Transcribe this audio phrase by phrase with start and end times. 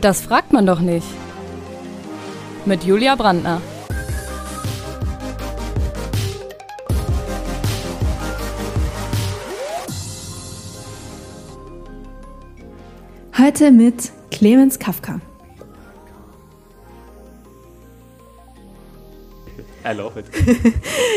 [0.00, 1.06] Das fragt man doch nicht.
[2.64, 3.60] Mit Julia Brandner.
[13.36, 15.20] Heute mit Clemens Kafka.
[19.88, 20.26] I love it.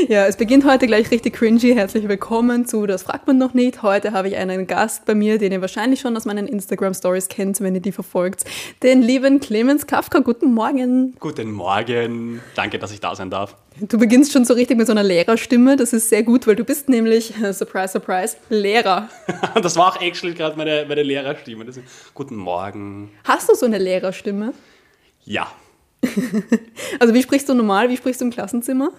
[0.10, 1.74] ja, es beginnt heute gleich richtig cringy.
[1.74, 3.84] Herzlich willkommen zu Das fragt man noch nicht.
[3.84, 7.60] Heute habe ich einen Gast bei mir, den ihr wahrscheinlich schon aus meinen Instagram-Stories kennt,
[7.60, 8.46] wenn ihr die verfolgt.
[8.82, 10.20] Den lieben Clemens Kafka.
[10.20, 11.16] Guten Morgen.
[11.20, 12.40] Guten Morgen.
[12.56, 13.58] Danke, dass ich da sein darf.
[13.82, 15.76] Du beginnst schon so richtig mit so einer Lehrerstimme.
[15.76, 19.10] Das ist sehr gut, weil du bist nämlich, surprise, surprise, Lehrer.
[19.62, 21.66] das war auch actually gerade meine, meine Lehrerstimme.
[21.66, 21.82] Ist,
[22.14, 23.12] Guten Morgen.
[23.26, 24.54] Hast du so eine Lehrerstimme?
[25.26, 25.52] Ja.
[27.00, 27.90] Also wie sprichst du normal?
[27.90, 28.92] Wie sprichst du im Klassenzimmer?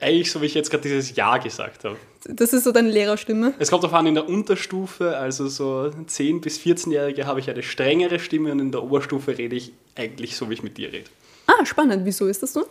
[0.00, 1.96] Eigentlich, so wie ich jetzt gerade dieses Ja gesagt habe.
[2.28, 3.54] Das ist so deine Lehrerstimme?
[3.58, 7.62] Es kommt darauf an, in der Unterstufe, also so 10- bis 14-Jährige, habe ich eine
[7.64, 11.10] strengere Stimme und in der Oberstufe rede ich eigentlich so, wie ich mit dir rede.
[11.46, 12.04] Ah, spannend.
[12.04, 12.66] Wieso ist das so?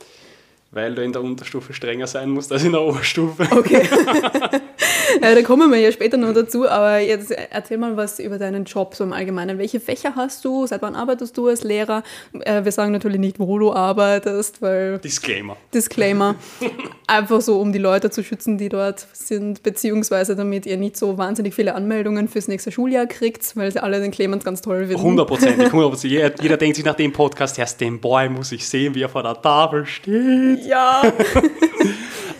[0.71, 3.47] Weil du in der Unterstufe strenger sein musst als in der Oberstufe.
[3.51, 3.87] Okay.
[5.21, 8.65] ja, da kommen wir ja später noch dazu, aber jetzt erzähl mal was über deinen
[8.65, 9.57] Job so im Allgemeinen.
[9.57, 10.67] Welche Fächer hast du?
[10.67, 12.03] Seit wann arbeitest du als Lehrer?
[12.41, 14.99] Äh, wir sagen natürlich nicht, wo du arbeitest, weil.
[14.99, 15.57] Disclaimer.
[15.73, 16.35] Disclaimer.
[17.07, 21.17] Einfach so, um die Leute zu schützen, die dort sind, beziehungsweise damit ihr nicht so
[21.17, 25.01] wahnsinnig viele Anmeldungen fürs nächste Schuljahr kriegt, weil sie alle den Clemens ganz toll finden.
[25.01, 26.11] Hundertprozentig, hundertprozentig.
[26.11, 29.09] Jeder, jeder denkt sich nach dem Podcast, erst den Boy muss ich sehen, wie er
[29.09, 30.56] vor der Tafel steht.
[30.65, 31.01] Ja.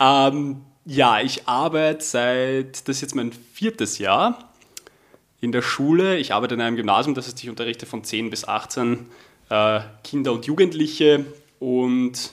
[0.00, 4.52] ähm, ja, ich arbeite seit, das ist jetzt mein viertes Jahr
[5.40, 6.16] in der Schule.
[6.16, 9.06] Ich arbeite in einem Gymnasium, das heißt, ich unterrichte von 10 bis 18
[9.50, 11.26] äh, Kinder und Jugendliche
[11.58, 12.32] und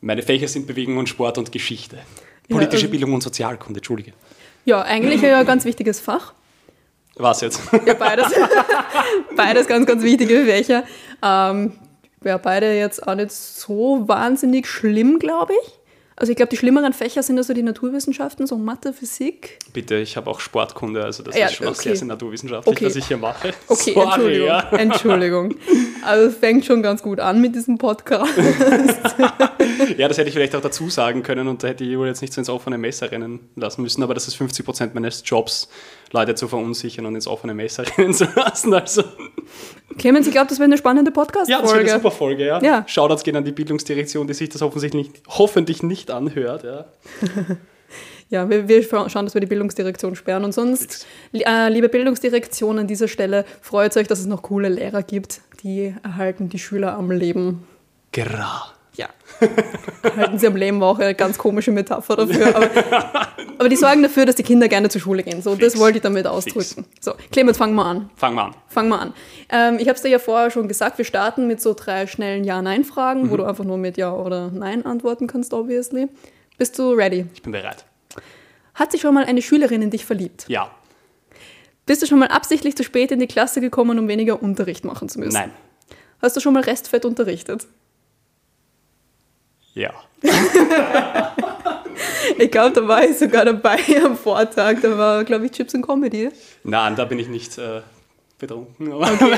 [0.00, 1.98] meine Fächer sind Bewegung und Sport und Geschichte.
[2.48, 4.12] Politische ja, äh, Bildung und Sozialkunde, Entschuldige.
[4.64, 6.34] Ja, eigentlich ja ein ganz wichtiges Fach.
[7.16, 7.60] Was jetzt?
[7.84, 8.32] Ja, beides.
[9.36, 10.84] beides ganz, ganz wichtige Fächer.
[11.22, 11.72] Ähm,
[12.24, 15.78] ja, beide jetzt auch nicht so wahnsinnig schlimm, glaube ich.
[16.20, 19.60] Also ich glaube, die schlimmeren Fächer sind also die Naturwissenschaften, so Mathe, Physik.
[19.72, 21.76] Bitte, ich habe auch Sportkunde, also das ja, ist schon okay.
[21.76, 22.86] auch sehr, sehr naturwissenschaftlich, okay.
[22.86, 23.52] was ich hier mache.
[23.68, 24.46] Okay, Sorry, Entschuldigung.
[24.48, 24.68] Ja.
[24.72, 25.54] Entschuldigung.
[26.04, 28.32] Also es fängt schon ganz gut an mit diesem Podcast.
[29.96, 32.32] ja, das hätte ich vielleicht auch dazu sagen können und da hätte ich jetzt nicht
[32.32, 35.68] so ins offene Messer rennen lassen müssen, aber das ist 50 Prozent meines Jobs,
[36.12, 38.74] Leute zu verunsichern und ins offene Messer rennen zu lassen.
[38.74, 39.02] Also.
[39.98, 41.52] Clemens, ich glaube, das wäre eine spannende Podcast-Folge.
[41.52, 42.62] Ja, das wäre eine super Folge, ja.
[42.62, 42.84] ja.
[42.86, 46.64] Shoutouts gehen an die Bildungsdirektion, die sich das offensichtlich hoffentlich nicht anhört.
[46.64, 46.86] Ja,
[48.30, 50.44] ja wir, wir, schauen, dass wir die Bildungsdirektion sperren.
[50.44, 55.02] Und sonst, äh, liebe Bildungsdirektion, an dieser Stelle freut euch, dass es noch coole Lehrer
[55.02, 57.66] gibt, die erhalten die Schüler am Leben.
[58.12, 58.77] Gra.
[60.16, 62.54] Halten sie am Leben auch eine ganz komische Metapher dafür.
[62.54, 62.70] Aber,
[63.58, 65.42] aber, die sorgen dafür, dass die Kinder gerne zur Schule gehen.
[65.42, 65.64] So, Fix.
[65.64, 66.84] das wollte ich damit ausdrücken.
[66.84, 67.04] Fix.
[67.04, 68.10] So, Clemens, fangen wir an.
[68.16, 68.54] Fangen wir an.
[68.68, 69.14] Fangen wir an.
[69.48, 72.44] Ähm, ich habe es dir ja vorher schon gesagt, wir starten mit so drei schnellen
[72.44, 73.30] Ja-Nein-Fragen, mhm.
[73.30, 76.08] wo du einfach nur mit Ja oder Nein antworten kannst, obviously.
[76.56, 77.26] Bist du ready?
[77.34, 77.84] Ich bin bereit.
[78.74, 80.44] Hat sich schon mal eine Schülerin in dich verliebt?
[80.48, 80.70] Ja.
[81.86, 85.08] Bist du schon mal absichtlich zu spät in die Klasse gekommen, um weniger Unterricht machen
[85.08, 85.32] zu müssen?
[85.32, 85.50] Nein.
[86.20, 87.66] Hast du schon mal Restfett unterrichtet?
[89.74, 89.92] Ja.
[92.38, 94.80] ich glaube, da war ich sogar dabei am Vortag.
[94.82, 96.30] Da war, glaube ich, Chips and Comedy.
[96.64, 97.82] Nein, da bin ich nicht äh,
[98.38, 98.92] betrunken.
[98.92, 99.36] Okay.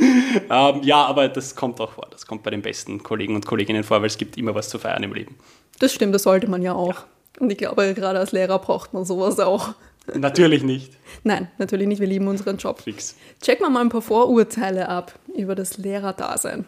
[0.50, 2.08] ähm, ja, aber das kommt auch vor.
[2.10, 4.78] Das kommt bei den besten Kollegen und Kolleginnen vor, weil es gibt immer was zu
[4.78, 5.36] feiern im Leben.
[5.78, 6.94] Das stimmt, das sollte man ja auch.
[6.94, 7.04] Ja.
[7.40, 9.74] Und ich glaube, gerade als Lehrer braucht man sowas auch.
[10.12, 10.92] Natürlich nicht.
[11.22, 12.00] Nein, natürlich nicht.
[12.00, 12.82] Wir lieben unseren Job.
[12.82, 13.16] Fix.
[13.40, 16.66] Checken wir mal ein paar Vorurteile ab über das Lehrerdasein.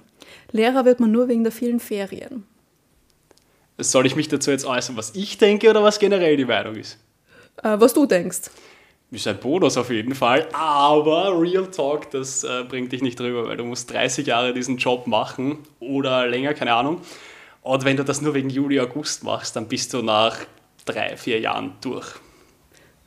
[0.52, 2.44] Lehrer wird man nur wegen der vielen Ferien.
[3.78, 6.98] Soll ich mich dazu jetzt äußern, was ich denke oder was generell die Meinung ist?
[7.62, 8.50] Äh, was du denkst.
[9.10, 13.46] Ist ein Bonus auf jeden Fall, aber Real Talk, das äh, bringt dich nicht drüber,
[13.46, 17.00] weil du musst 30 Jahre diesen Job machen oder länger, keine Ahnung.
[17.62, 20.38] Und wenn du das nur wegen Juli, August machst, dann bist du nach
[20.84, 22.14] drei, vier Jahren durch.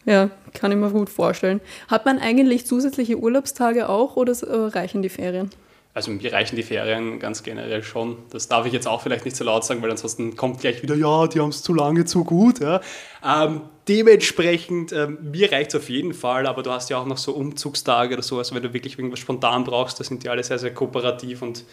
[0.06, 1.60] Ja, kann ich mir gut vorstellen.
[1.88, 5.50] Hat man eigentlich zusätzliche Urlaubstage auch oder äh, reichen die Ferien?
[5.94, 8.18] Also mir reichen die Ferien ganz generell schon.
[8.30, 10.96] Das darf ich jetzt auch vielleicht nicht so laut sagen, weil ansonsten kommt gleich wieder,
[10.96, 12.60] ja, die haben es zu lange, zu gut.
[12.60, 12.80] Ja.
[13.26, 17.18] Ähm, dementsprechend, ähm, mir reicht es auf jeden Fall, aber du hast ja auch noch
[17.18, 20.44] so Umzugstage oder so, also wenn du wirklich irgendwas spontan brauchst, da sind die alle
[20.44, 21.66] sehr, sehr kooperativ und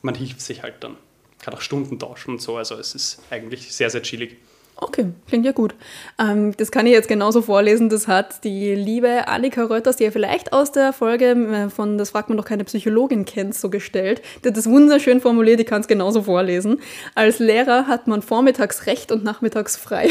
[0.00, 0.96] man hilft sich halt dann.
[1.40, 4.36] Kann auch Stunden tauschen und so, also es ist eigentlich sehr, sehr chillig.
[4.78, 5.74] Okay, klingt ja gut.
[6.18, 7.88] Ähm, das kann ich jetzt genauso vorlesen.
[7.88, 12.10] Das hat die liebe Annika Reuters, die ihr vielleicht aus der Folge äh, von Das
[12.10, 14.20] fragt man doch keine Psychologin kennt, so gestellt.
[14.44, 16.80] Die hat das wunderschön formuliert, ich kann es genauso vorlesen.
[17.14, 20.10] Als Lehrer hat man vormittags Recht und nachmittags frei.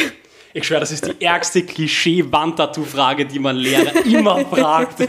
[0.56, 5.07] Ich schwöre, das ist die ärgste Klischee-Wandtattoo-Frage, die man Lehrer immer fragt.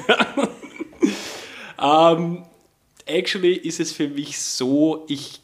[1.80, 2.44] ähm,
[3.06, 5.40] actually ist es für mich so, ich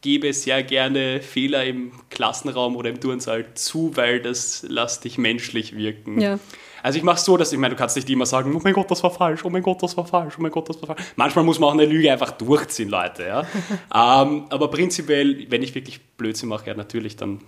[0.00, 5.76] gebe sehr gerne Fehler im Klassenraum oder im Turnsaal zu, weil das lässt dich menschlich
[5.76, 6.20] wirken.
[6.20, 6.38] Ja.
[6.82, 8.72] Also ich mache es so, dass ich meine, du kannst nicht immer sagen, oh mein
[8.72, 10.94] Gott, das war falsch, oh mein Gott, das war falsch, oh mein Gott, das war
[10.96, 11.02] falsch.
[11.16, 13.26] Manchmal muss man auch eine Lüge einfach durchziehen, Leute.
[13.26, 13.40] Ja?
[14.22, 17.40] ähm, aber prinzipiell, wenn ich wirklich Blödsinn mache, ja natürlich, dann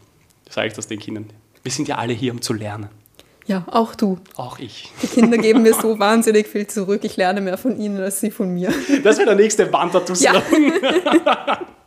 [0.50, 1.30] sage ich das den Kindern.
[1.62, 2.88] Wir sind ja alle hier, um zu lernen.
[3.46, 4.18] Ja, auch du.
[4.36, 4.92] Auch ich.
[5.02, 7.00] Die Kinder geben mir so wahnsinnig viel zurück.
[7.02, 8.72] Ich lerne mehr von ihnen als sie von mir.
[9.02, 10.42] Das wäre der nächste Wandtattoo-Slogan.
[11.24, 11.60] Ja.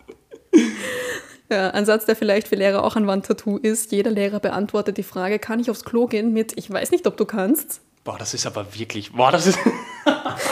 [1.49, 3.91] Ja, ein Satz, der vielleicht für Lehrer auch ein Wandtattoo ist.
[3.91, 7.17] Jeder Lehrer beantwortet die Frage, kann ich aufs Klo gehen mit, ich weiß nicht, ob
[7.17, 7.81] du kannst.
[8.03, 9.59] Boah, das ist aber wirklich, boah, das ist...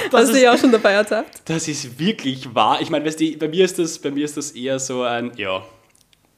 [0.09, 1.41] Das Hast du ja auch schon dabei ertappt?
[1.45, 2.81] Das ist wirklich wahr.
[2.81, 5.31] Ich meine, weißt du, bei mir ist das, bei mir ist das eher so ein,
[5.37, 5.63] ja,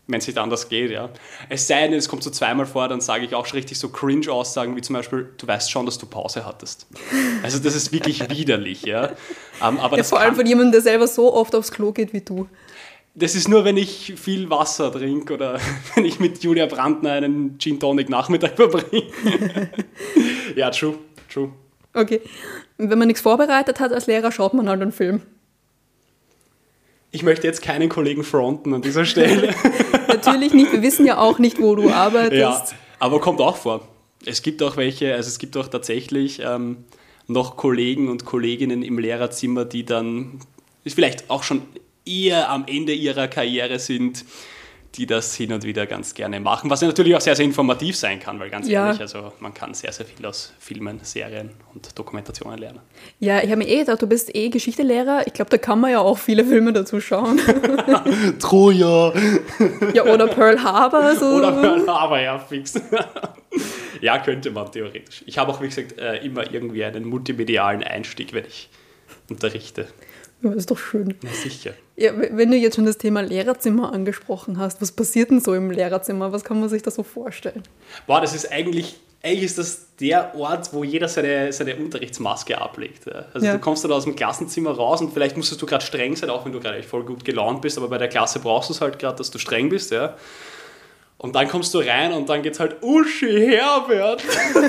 [0.08, 1.10] wenn es nicht anders geht, ja.
[1.50, 3.90] Es sei denn, es kommt so zweimal vor, dann sage ich auch schon richtig so
[3.90, 6.88] Cringe-Aussagen, wie zum Beispiel, du weißt schon, dass du Pause hattest.
[7.44, 9.12] Also das ist wirklich widerlich, ja.
[9.62, 12.22] Um, aber ja vor allem von jemandem, der selber so oft aufs Klo geht wie
[12.22, 12.48] du.
[13.18, 15.60] Das ist nur, wenn ich viel Wasser trinke oder
[15.96, 19.10] wenn ich mit Julia Brandner einen Gin Tonic Nachmittag verbringe.
[20.56, 20.96] ja, true,
[21.32, 21.52] true.
[21.94, 22.22] Okay.
[22.78, 25.22] Wenn man nichts vorbereitet hat als Lehrer, schaut man halt einen Film.
[27.12, 29.56] Ich möchte jetzt keinen Kollegen fronten an dieser Stelle.
[30.10, 32.38] Natürlich nicht, wir wissen ja auch nicht, wo du arbeitest.
[32.38, 32.66] Ja,
[33.00, 33.88] aber kommt auch vor.
[34.26, 36.84] Es gibt auch welche, also es gibt auch tatsächlich ähm,
[37.28, 40.40] noch Kollegen und Kolleginnen im Lehrerzimmer, die dann
[40.86, 41.62] vielleicht auch schon
[42.06, 44.26] eher am Ende ihrer Karriere sind,
[44.98, 48.20] die das hin und wieder ganz gerne machen, was natürlich auch sehr, sehr informativ sein
[48.20, 48.86] kann, weil ganz ja.
[48.86, 52.80] ehrlich, also man kann sehr, sehr viel aus Filmen, Serien und Dokumentationen lernen.
[53.20, 55.24] Ja, ich habe mir eh gedacht, du bist eh Geschichtelehrer.
[55.26, 57.40] Ich glaube, da kann man ja auch viele Filme dazu schauen.
[58.40, 59.14] Troja.
[59.94, 60.96] ja, oder Pearl Harbor.
[61.16, 61.26] So.
[61.26, 62.74] Oder Pearl Harbor, ja, fix.
[64.02, 65.24] ja, könnte man theoretisch.
[65.26, 68.70] Ich habe auch, wie gesagt, äh, immer irgendwie einen multimedialen Einstieg, wenn ich
[69.30, 69.88] unterrichte.
[70.46, 71.16] Ja, ist doch schön.
[71.22, 71.74] Na sicher.
[71.96, 75.72] Ja, wenn du jetzt schon das Thema Lehrerzimmer angesprochen hast, was passiert denn so im
[75.72, 76.32] Lehrerzimmer?
[76.32, 77.64] Was kann man sich da so vorstellen?
[78.06, 83.08] Boah, das ist eigentlich, eigentlich ist das der Ort, wo jeder seine, seine Unterrichtsmaske ablegt.
[83.34, 83.54] Also ja.
[83.54, 86.46] du kommst dann aus dem Klassenzimmer raus und vielleicht musstest du gerade streng sein, auch
[86.46, 89.00] wenn du gerade voll gut gelaunt bist, aber bei der Klasse brauchst du es halt
[89.00, 90.16] gerade, dass du streng bist, ja.
[91.26, 94.24] Und dann kommst du rein und dann geht's halt Uschi, Herbert,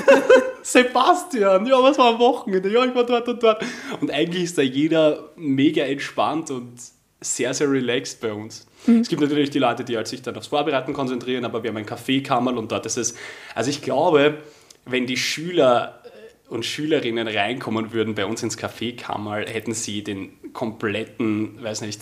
[0.63, 2.67] Sebastian, ja, was war am Wochenende?
[2.71, 3.63] Ja, ich war dort und dort.
[4.01, 6.73] Und eigentlich ist da jeder mega entspannt und
[7.21, 8.65] sehr, sehr relaxed bei uns.
[8.87, 9.01] Mhm.
[9.01, 11.77] Es gibt natürlich die Leute, die halt sich dann aufs Vorbereiten konzentrieren, aber wir haben
[11.77, 13.13] ein Kaffeekammerl und dort ist es.
[13.53, 14.39] Also ich glaube,
[14.85, 16.01] wenn die Schüler
[16.49, 22.01] und Schülerinnen reinkommen würden bei uns ins Kaffeekammerl, hätten sie den kompletten, weiß nicht,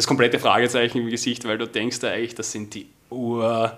[0.00, 3.74] das komplette Fragezeichen im Gesicht, weil du denkst da eigentlich, das sind die Ur-Roboter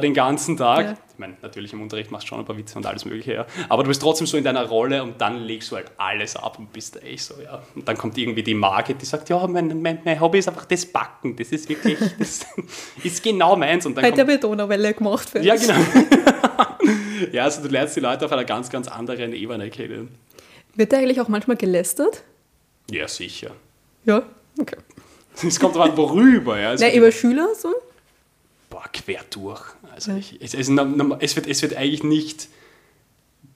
[0.00, 0.86] den ganzen Tag.
[0.86, 0.94] Ja.
[1.12, 3.46] Ich meine, natürlich im Unterricht machst du schon ein paar Witze und alles Mögliche, ja.
[3.68, 6.58] aber du bist trotzdem so in deiner Rolle und dann legst du halt alles ab
[6.58, 7.62] und bist echt so, ja.
[7.76, 10.64] Und dann kommt irgendwie die Marke, die sagt, ja, mein, mein, mein Hobby ist einfach
[10.64, 12.44] das Backen, das ist wirklich, das
[13.04, 13.86] ist genau meins.
[13.86, 15.74] Und dann Heute habe ich Donauwelle gemacht für Ja, genau.
[17.32, 20.08] ja, also du lernst die Leute auf einer ganz, ganz anderen Ebene kennen.
[20.74, 22.24] Wird da eigentlich auch manchmal gelästert?
[22.90, 23.52] Ja, sicher.
[24.04, 24.24] Ja,
[24.58, 24.76] okay.
[25.46, 26.74] Es kommt aber worüber, ja.
[26.78, 27.74] Na, über Schüler so?
[28.70, 29.62] Boah, quer durch.
[29.94, 30.16] Also ja.
[30.16, 32.48] ich, es, es, es, wird, es wird eigentlich nicht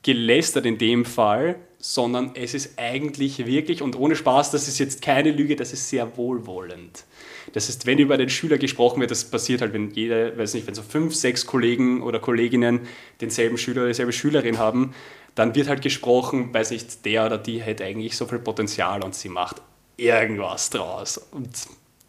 [0.03, 5.03] gelästert in dem Fall, sondern es ist eigentlich wirklich, und ohne Spaß, das ist jetzt
[5.03, 7.05] keine Lüge, das ist sehr wohlwollend.
[7.53, 10.67] Das heißt, wenn über den Schüler gesprochen wird, das passiert halt, wenn jeder, weiß nicht,
[10.67, 12.81] wenn so fünf, sechs Kollegen oder Kolleginnen
[13.21, 14.95] denselben Schüler oder dieselbe Schülerin haben,
[15.35, 19.15] dann wird halt gesprochen, weiß nicht, der oder die hätte eigentlich so viel Potenzial und
[19.15, 19.63] sie macht
[20.01, 21.19] irgendwas draus.
[21.31, 21.51] Und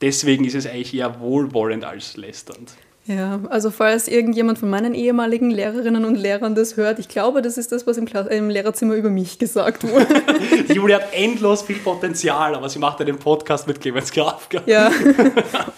[0.01, 2.71] deswegen ist es eigentlich eher wohlwollend als lästernd.
[3.05, 7.57] Ja, also falls irgendjemand von meinen ehemaligen Lehrerinnen und Lehrern das hört, ich glaube, das
[7.57, 10.21] ist das, was im, Kla im Lehrerzimmer über mich gesagt wurde.
[10.73, 14.47] Julia hat endlos viel Potenzial, aber sie macht einen Podcast mit Clemens Graf.
[14.67, 14.91] Ja,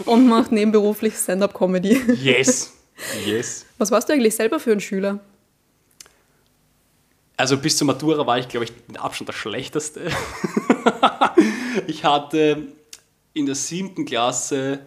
[0.05, 2.01] und macht nebenberuflich Stand-up-Comedy.
[2.21, 2.73] Yes,
[3.25, 3.65] yes.
[3.77, 5.19] Was warst du eigentlich selber für ein Schüler?
[7.37, 10.01] Also bis zur Matura war ich, glaube ich, mit Abstand der Schlechteste.
[11.87, 12.67] ich hatte
[13.33, 14.79] in der siebten Klasse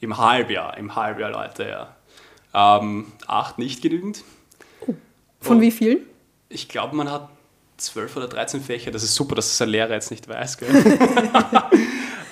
[0.00, 1.96] im Halbjahr, im Halbjahr, Leute, ja.
[2.54, 4.24] Ähm, acht nicht genügend.
[4.80, 4.94] Oh.
[5.40, 6.00] Von Und wie vielen?
[6.48, 7.28] Ich glaube, man hat
[7.76, 8.90] zwölf oder dreizehn Fächer.
[8.90, 10.58] Das ist super, dass es ein Lehrer jetzt nicht weiß.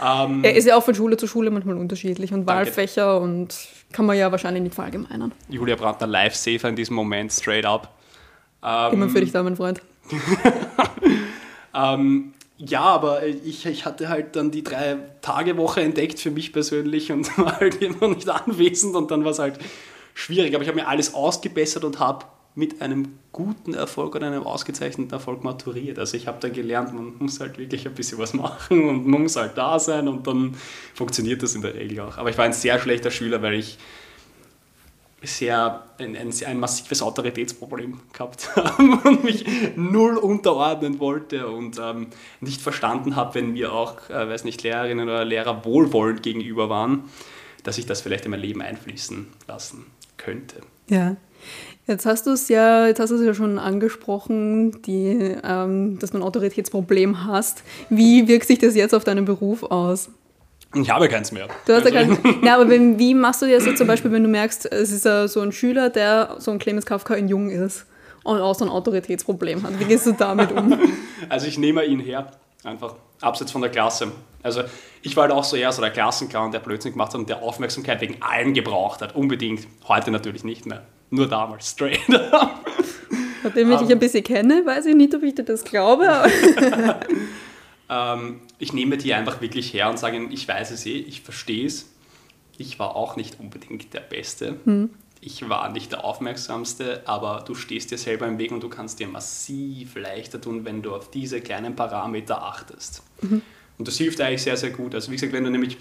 [0.04, 2.66] ähm, er ist ja auch von Schule zu Schule manchmal unterschiedlich und danke.
[2.66, 3.54] Wahlfächer und
[3.92, 5.32] kann man ja wahrscheinlich nicht verallgemeinern.
[5.48, 7.94] Julia Brandner, Lifesaver in diesem Moment, straight up.
[8.62, 9.80] Ähm, Immer für dich da, mein Freund.
[11.74, 16.52] ähm, ja, aber ich, ich hatte halt dann die drei Tage Woche entdeckt für mich
[16.52, 19.58] persönlich und war halt immer nicht anwesend und dann war es halt
[20.14, 20.54] schwierig.
[20.54, 25.12] Aber ich habe mir alles ausgebessert und habe mit einem guten Erfolg oder einem ausgezeichneten
[25.12, 25.98] Erfolg maturiert.
[25.98, 29.22] Also ich habe da gelernt, man muss halt wirklich ein bisschen was machen und man
[29.22, 30.56] muss halt da sein und dann
[30.94, 32.16] funktioniert das in der Regel auch.
[32.16, 33.76] Aber ich war ein sehr schlechter Schüler, weil ich
[35.22, 39.44] sehr ein, ein, ein massives Autoritätsproblem gehabt und mich
[39.76, 42.08] null unterordnen wollte und ähm,
[42.40, 47.04] nicht verstanden habe, wenn mir auch, äh, weiß nicht, Lehrerinnen oder Lehrer wohlwollend gegenüber waren,
[47.62, 50.60] dass ich das vielleicht in mein Leben einfließen lassen könnte.
[50.88, 51.16] Ja.
[51.86, 56.10] Jetzt hast du es ja, jetzt hast du es ja schon angesprochen, die, ähm, dass
[56.10, 57.62] du ein Autoritätsproblem hast.
[57.90, 60.10] Wie wirkt sich das jetzt auf deinen Beruf aus?
[60.74, 61.48] Ich habe keins mehr.
[61.66, 62.36] Du hast ja also keins.
[62.44, 65.06] Ja, aber wenn, wie machst du das jetzt zum Beispiel, wenn du merkst, es ist
[65.06, 67.86] uh, so ein Schüler, der so ein Clemens Kafka in Jung ist
[68.24, 69.78] und auch so ein Autoritätsproblem hat?
[69.78, 70.78] Wie gehst du damit um?
[71.28, 72.30] Also ich nehme ihn her,
[72.62, 74.12] einfach abseits von der Klasse.
[74.42, 74.62] Also
[75.02, 77.42] ich war halt auch so eher so der Klassenclown, der Blödsinn gemacht hat und der
[77.42, 79.16] Aufmerksamkeit wegen allem gebraucht hat.
[79.16, 79.66] Unbedingt.
[79.88, 80.82] Heute natürlich nicht mehr.
[81.10, 82.00] Nur damals, straight
[82.32, 82.60] up.
[83.42, 86.08] Nachdem ich dich ein bisschen kenne, weiß ich nicht, ob ich dir das glaube.
[87.90, 91.66] ähm, ich nehme die einfach wirklich her und sage, ich weiß es eh, ich verstehe
[91.66, 91.92] es.
[92.58, 94.56] Ich war auch nicht unbedingt der Beste.
[94.64, 94.90] Hm.
[95.20, 99.00] Ich war nicht der Aufmerksamste, aber du stehst dir selber im Weg und du kannst
[99.00, 103.02] dir massiv leichter tun, wenn du auf diese kleinen Parameter achtest.
[103.22, 103.42] Mhm.
[103.78, 104.94] Und das hilft eigentlich sehr, sehr gut.
[104.94, 105.78] Also wie gesagt, wenn du nämlich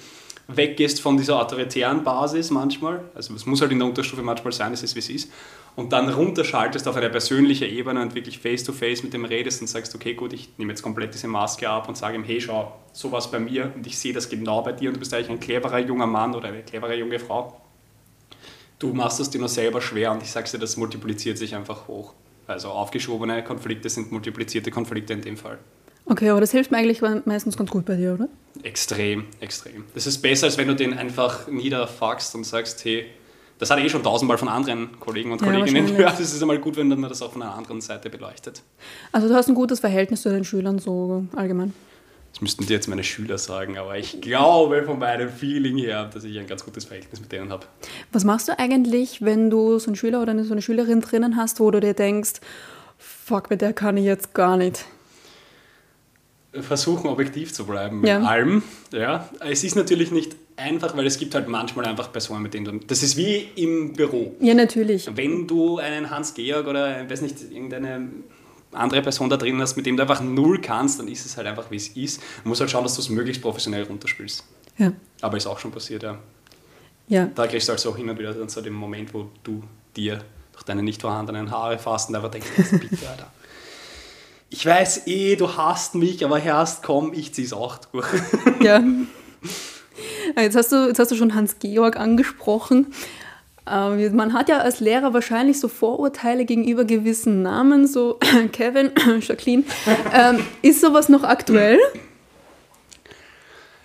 [0.48, 4.74] weggehst von dieser autoritären Basis manchmal, also es muss halt in der Unterstufe manchmal sein,
[4.74, 5.32] es ist wie es ist,
[5.76, 9.68] und dann runterschaltest auf eine persönliche Ebene und wirklich face-to-face -face mit dem redest und
[9.68, 12.74] sagst, okay, gut, ich nehme jetzt komplett diese Maske ab und sage ihm, hey, schau,
[12.94, 15.40] sowas bei mir und ich sehe das genau bei dir und du bist eigentlich ein
[15.40, 17.62] cleverer junger Mann oder eine clevere junge Frau.
[18.80, 21.88] Du machst es dir nur selber schwer und ich sage dir, das multipliziert sich einfach
[21.88, 22.14] hoch.
[22.48, 25.58] Also aufgeschobene Konflikte sind multiplizierte Konflikte in dem Fall.
[26.06, 28.30] Okay, aber das hilft mir eigentlich meistens ganz gut bei dir, oder?
[28.62, 29.86] Extrem, extrem.
[29.96, 33.08] Das ist besser, als wenn du den einfach niederfuckst und sagst, hey,
[33.58, 36.20] das hat er eh schon tausendmal von anderen Kollegen und Kolleginnen ja, gehört.
[36.20, 38.62] Es ist einmal gut, wenn man das auch von einer anderen Seite beleuchtet.
[39.12, 41.74] Also du hast ein gutes Verhältnis zu den Schülern so allgemein?
[42.34, 46.26] Das müssten dir jetzt meine Schüler sagen, aber ich glaube von meinem Feeling her, dass
[46.26, 47.66] ich ein ganz gutes Verhältnis mit denen habe.
[48.12, 51.62] Was machst du eigentlich, wenn du so einen Schüler oder so eine Schülerin drinnen hast,
[51.62, 52.42] wo du dir denkst,
[52.98, 54.86] fuck, mit der kann ich jetzt gar nicht?
[56.62, 58.22] versuchen, objektiv zu bleiben mit ja.
[58.22, 58.64] allem.
[58.92, 59.30] Ja.
[59.40, 62.86] Es ist natürlich nicht einfach, weil es gibt halt manchmal einfach Personen, mit denen du.
[62.86, 64.36] Das ist wie im Büro.
[64.40, 65.10] Ja, natürlich.
[65.16, 68.10] Wenn du einen Hans-Georg oder, ich weiß nicht, irgendeine
[68.72, 71.48] andere Person da drin hast, mit dem du einfach null kannst, dann ist es halt
[71.48, 72.22] einfach, wie es ist.
[72.44, 74.44] Du musst halt schauen, dass du es möglichst professionell runterspielst.
[74.78, 74.92] Ja.
[75.22, 76.18] Aber ist auch schon passiert, ja.
[77.08, 77.30] Ja.
[77.34, 79.64] Da kriegst du halt so hin und wieder dann so den Moment, wo du
[79.96, 83.32] dir durch deine nicht vorhandenen Haare fasst und einfach denkst, bitte, Alter
[84.50, 88.08] ich weiß eh, du hasst mich, aber erst komm, ich zieh's auch durch.
[88.62, 88.82] Ja.
[90.36, 92.88] Jetzt hast du, jetzt hast du schon Hans-Georg angesprochen.
[93.70, 98.20] Ähm, man hat ja als Lehrer wahrscheinlich so Vorurteile gegenüber gewissen Namen, so
[98.52, 99.64] Kevin, Jacqueline.
[100.14, 101.80] Ähm, ist sowas noch aktuell?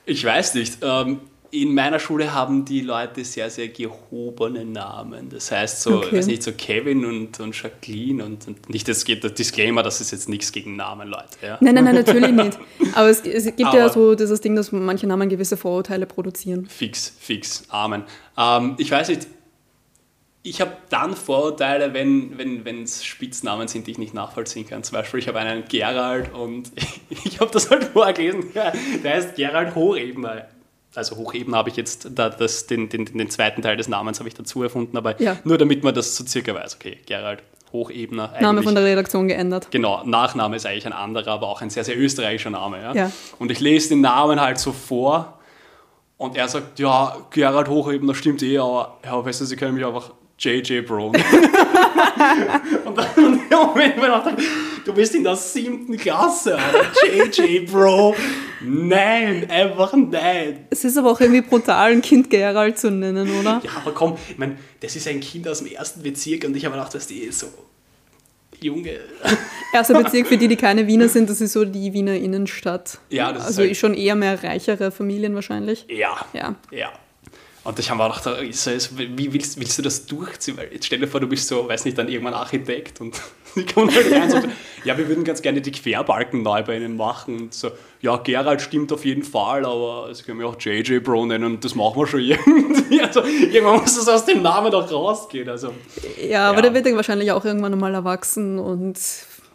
[0.05, 0.79] Ich weiß nicht.
[0.83, 1.21] Ähm,
[1.53, 5.31] in meiner Schule haben die Leute sehr, sehr gehobene Namen.
[5.31, 6.19] Das heißt so, okay.
[6.19, 10.01] weiß nicht, so Kevin und, und Jacqueline und, und nicht, das geht der Disclaimer, das
[10.01, 11.27] ist jetzt nichts gegen Namen, Leute.
[11.43, 11.59] Ja?
[11.61, 12.59] Nein, nein, nein, natürlich nicht.
[12.95, 16.67] Aber es, es gibt Aber ja so dieses Ding, dass manche Namen gewisse Vorurteile produzieren.
[16.67, 18.05] Fix, fix, Amen.
[18.37, 19.27] Ähm, ich weiß nicht,
[20.43, 24.83] ich habe dann Vorurteile, wenn es wenn, Spitznamen sind, die ich nicht nachvollziehen kann.
[24.83, 26.71] Zum Beispiel, ich habe einen Gerald und
[27.25, 28.73] ich habe das halt vorgelesen, der
[29.15, 30.47] heißt Gerald Hochebner
[30.95, 34.29] also Hocheben habe ich jetzt da, das, den, den, den zweiten Teil des Namens habe
[34.29, 35.37] ich dazu erfunden, aber ja.
[35.45, 36.77] nur damit man das so circa weiß.
[36.77, 37.43] Okay, Gerald
[37.73, 38.35] Hochebner.
[38.41, 39.69] Name von der Redaktion geändert.
[39.71, 42.83] Genau, Nachname ist eigentlich ein anderer, aber auch ein sehr, sehr österreichischer Name.
[42.83, 42.95] Ja?
[42.95, 43.13] ja.
[43.39, 45.39] Und ich lese den Namen halt so vor
[46.17, 49.85] und er sagt, ja, Gerald Hochebner stimmt eh, aber ja, weißt du, Sie können mich
[49.85, 51.09] einfach JJ Bro.
[52.85, 54.35] und dann im Moment mir gedacht,
[54.87, 56.59] du bist in der siebten Klasse.
[57.07, 58.17] JJ Bro.
[58.63, 60.67] Nein, einfach nein.
[60.71, 63.61] Es ist aber auch irgendwie brutal, ein Kind Gerald zu nennen, oder?
[63.63, 66.65] Ja, aber komm, ich meine, das ist ein Kind aus dem ersten Bezirk und ich
[66.65, 67.49] habe gedacht, dass die so
[68.63, 68.99] Junge.
[69.73, 72.99] Erster Bezirk für die, die keine Wiener sind, das ist so die Wiener Innenstadt.
[73.09, 75.87] Ja, das also ist halt schon eher mehr reichere Familien wahrscheinlich.
[75.89, 76.27] Ja.
[76.33, 76.57] Ja.
[76.71, 76.93] ja.
[77.63, 78.27] Und ich habe mir gedacht,
[78.97, 80.57] wie willst, willst, du das durchziehen?
[80.57, 83.21] Weil jetzt stell dir vor, du bist so, weiß nicht, dann irgendwann Architekt und
[83.55, 84.53] die kommen halt rein und sagen,
[84.85, 87.39] ja, wir würden ganz gerne die Querbalken neu bei ihnen machen.
[87.39, 91.27] Und so, ja, Gerald stimmt auf jeden Fall, aber sie können mich auch JJ Bro
[91.27, 93.03] nennen und das machen wir schon irgendwie.
[93.03, 95.49] Also irgendwann muss das aus dem Namen doch rausgehen.
[95.51, 95.75] Also,
[96.19, 96.63] ja, aber ja.
[96.63, 98.99] der wird ja wahrscheinlich auch irgendwann mal erwachsen und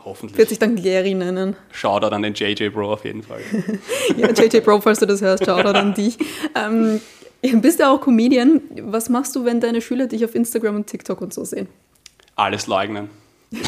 [0.05, 0.37] Hoffentlich.
[0.37, 1.55] Wird sich dann Gary nennen.
[1.71, 3.39] Shoutout an den JJ Bro auf jeden Fall.
[4.17, 6.19] ja, JJ Bro, falls du das hörst, Shoutout an dich.
[6.53, 7.01] Ähm,
[7.61, 8.61] Bist du auch Comedian?
[8.81, 11.67] Was machst du, wenn deine Schüler dich auf Instagram und TikTok und so sehen?
[12.35, 13.09] Alles leugnen.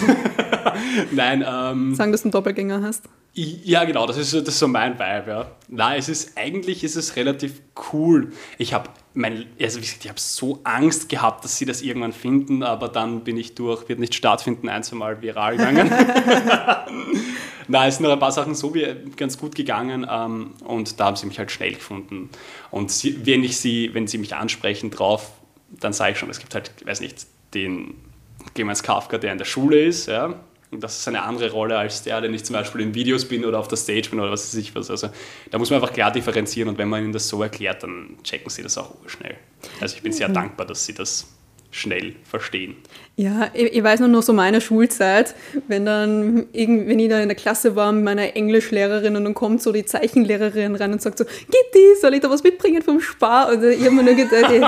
[1.12, 3.04] Nein, ähm, Sagen, dass du einen Doppelgänger hast.
[3.34, 5.52] Ja, genau, das ist, so- das ist so mein Vibe, ja.
[5.68, 7.62] Nein, es ist, eigentlich ist es relativ
[7.94, 8.32] cool.
[8.58, 12.14] Ich habe mein, also wie gesagt, ich habe so Angst gehabt, dass sie das irgendwann
[12.14, 15.92] finden, aber dann bin ich durch, wird nicht stattfinden, ein, zwei Mal viral gegangen.
[17.68, 21.06] Nein, es sind noch ein paar Sachen so wie ganz gut gegangen ähm, und da
[21.06, 22.30] haben sie mich halt schnell gefunden.
[22.72, 25.32] Und sie, wenn ich sie, wenn sie mich ansprechen drauf,
[25.70, 27.96] dann sage ich schon, es gibt halt, ich weiß nicht, den
[28.54, 30.36] Clemens Kafka, der in der Schule ist, ja.
[30.70, 33.46] Und das ist eine andere Rolle als der, den ich zum Beispiel in Videos bin
[33.46, 34.90] oder auf der Stage bin oder was weiß ich was.
[34.90, 35.10] Also
[35.50, 38.50] da muss man einfach klar differenzieren und wenn man ihnen das so erklärt, dann checken
[38.50, 39.38] sie das auch schnell.
[39.80, 41.37] Also ich bin sehr dankbar, dass sie das
[41.78, 42.76] schnell verstehen.
[43.16, 45.36] Ja, ich, ich weiß nur noch so meine Schulzeit,
[45.68, 49.34] wenn dann irgend, wenn ich da in der Klasse war mit meiner Englischlehrerin und dann
[49.34, 53.00] kommt so die Zeichenlehrerin rein und sagt so, Gitti, soll ich da was mitbringen vom
[53.00, 53.50] Spar?
[53.50, 54.64] Und ich habe mir nur gedacht, ich,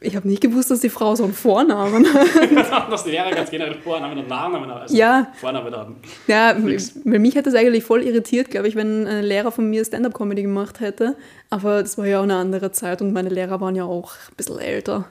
[0.00, 2.90] ich habe nicht gewusst, dass die Frau so einen Vornamen hat.
[2.90, 4.80] dass die Lehrer ganz generell Vornamen und Nachnamen haben.
[4.82, 5.32] Also Ja.
[5.40, 5.96] Vornamen haben.
[6.26, 9.84] Ja, weil mich hätte es eigentlich voll irritiert, glaube ich, wenn ein Lehrer von mir
[9.84, 11.16] Stand-Up-Comedy gemacht hätte.
[11.50, 14.36] Aber das war ja auch eine andere Zeit und meine Lehrer waren ja auch ein
[14.36, 15.06] bisschen älter.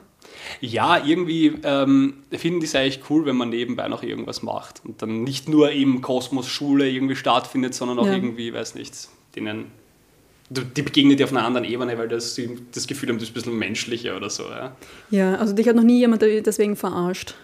[0.60, 5.02] Ja, irgendwie ähm, finden die es eigentlich cool, wenn man nebenbei noch irgendwas macht und
[5.02, 8.14] dann nicht nur eben Kosmos-Schule irgendwie stattfindet, sondern auch Ja.
[8.14, 8.94] irgendwie, weiß nicht,
[9.36, 9.66] denen,
[10.50, 12.38] die begegnet dir auf einer anderen Ebene, weil das,
[12.74, 14.44] das Gefühl haben, du bist ein bisschen menschlicher oder so.
[14.44, 14.76] Ja.
[15.10, 17.34] Ja, also dich hat noch nie jemand deswegen verarscht.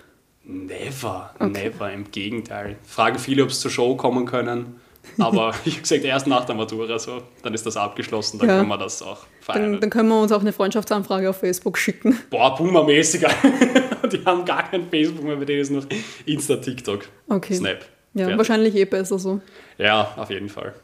[0.45, 2.77] Never, never, im Gegenteil.
[2.83, 4.77] Fragen viele, ob sie zur Show kommen können,
[5.19, 8.57] aber ich habe gesagt, erst nach der Matura, so, dann ist das abgeschlossen, dann Ja.
[8.59, 9.73] können wir das auch feiern.
[9.73, 12.19] Dann, dann können wir uns auch eine Freundschaftsanfrage auf Facebook schicken.
[12.31, 13.31] Boah, Boomer-mäßiger.
[14.13, 15.85] die haben gar kein Facebook mehr, bei denen ist noch
[16.27, 17.55] Insta, TikTok, Okay.
[17.55, 17.85] Snap.
[18.15, 18.39] Ja, Fertig.
[18.39, 19.41] wahrscheinlich eh besser so.
[19.77, 20.75] Ja, auf jeden Fall.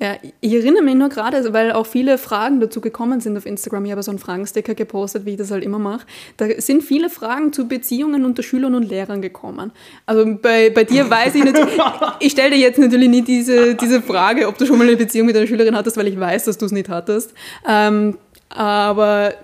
[0.00, 3.84] Ja, ich erinnere mich nur gerade, weil auch viele Fragen dazu gekommen sind auf Instagram.
[3.84, 6.06] Ich habe so einen Fragensticker gepostet, wie ich das halt immer mache.
[6.36, 9.72] Da sind viele Fragen zu Beziehungen unter Schülern und Lehrern gekommen.
[10.06, 11.78] Also bei, bei dir weiß ich natürlich,
[12.20, 15.26] ich stelle dir jetzt natürlich nicht diese, diese Frage, ob du schon mal eine Beziehung
[15.26, 17.32] mit einer Schülerin hattest, weil ich weiß, dass du es nicht hattest.
[17.66, 19.34] Ähm, aber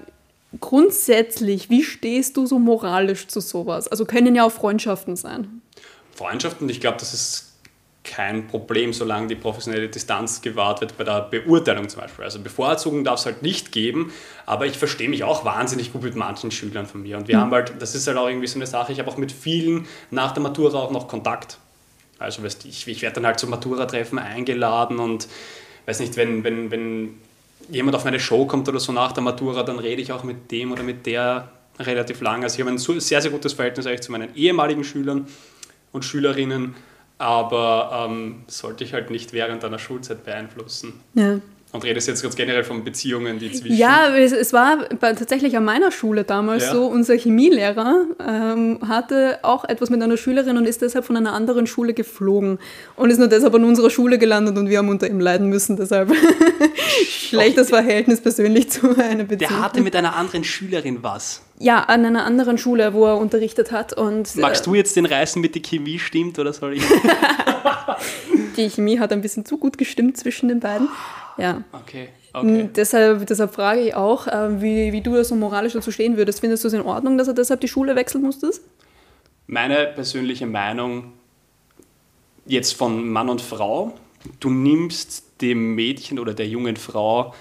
[0.61, 3.89] grundsätzlich, wie stehst du so moralisch zu sowas?
[3.89, 5.63] Also können ja auch Freundschaften sein.
[6.15, 7.50] Freundschaften, ich glaube, das ist
[8.03, 12.25] kein Problem, solange die professionelle Distanz gewahrt wird bei der Beurteilung zum Beispiel.
[12.25, 14.13] Also Bevorzugung darf es halt nicht geben,
[14.47, 17.19] aber ich verstehe mich auch wahnsinnig gut mit manchen Schülern von mir.
[17.19, 19.19] Und wir haben halt, das ist halt auch irgendwie so eine Sache, ich habe auch
[19.19, 21.59] mit vielen nach der Matura auch noch Kontakt.
[22.19, 25.29] Also weißt, ich, ich werde dann halt zum Matura-Treffen eingeladen und
[25.87, 27.19] weiß nicht, wenn, wenn, wenn
[27.69, 30.51] jemand auf meine Show kommt oder so nach der Matura, dann rede ich auch mit
[30.51, 32.45] dem oder mit der relativ lange.
[32.45, 35.27] Also ich habe ein sehr, sehr gutes Verhältnis eigentlich zu meinen ehemaligen Schülern
[35.93, 36.75] und Schülerinnen,
[37.21, 40.95] aber ähm, sollte ich halt nicht während einer Schulzeit beeinflussen.
[41.13, 41.39] Ja.
[41.73, 43.77] Und redest jetzt ganz generell von Beziehungen, die zwischen...
[43.77, 46.73] Ja, es, es war bei, tatsächlich an meiner Schule damals Ja.
[46.73, 51.33] so, unser Chemielehrer ähm, hatte auch etwas mit einer Schülerin und ist deshalb von einer
[51.33, 52.59] anderen Schule geflogen
[52.97, 55.77] und ist nur deshalb an unserer Schule gelandet und wir haben unter ihm leiden müssen,
[55.77, 56.13] deshalb
[57.09, 59.39] schlechtes Verhältnis persönlich zu einer Beziehung.
[59.39, 61.43] Der hatte mit einer anderen Schülerin was.
[61.61, 65.41] ja, an einer anderen Schule, wo er unterrichtet hat und Magst du jetzt den reißen
[65.41, 66.83] mit der Chemie stimmt oder soll ich?
[66.83, 66.97] äh,
[68.57, 70.89] die Chemie hat ein bisschen zu gut gestimmt zwischen den beiden.
[71.41, 71.65] Ja.
[71.73, 72.71] Okay, Mm, okay.
[72.77, 76.41] Deshalb, deshalb frage ich auch, äh, wie, wie du da so moralisch dazu stehen würdest.
[76.41, 78.63] Findest du es in Ordnung, dass er deshalb die Schule wechseln musstest?
[79.47, 81.13] Meine persönliche Meinung
[82.47, 83.95] jetzt von Mann und Frau,
[84.39, 87.35] du nimmst dem Mädchen oder der jungen Frau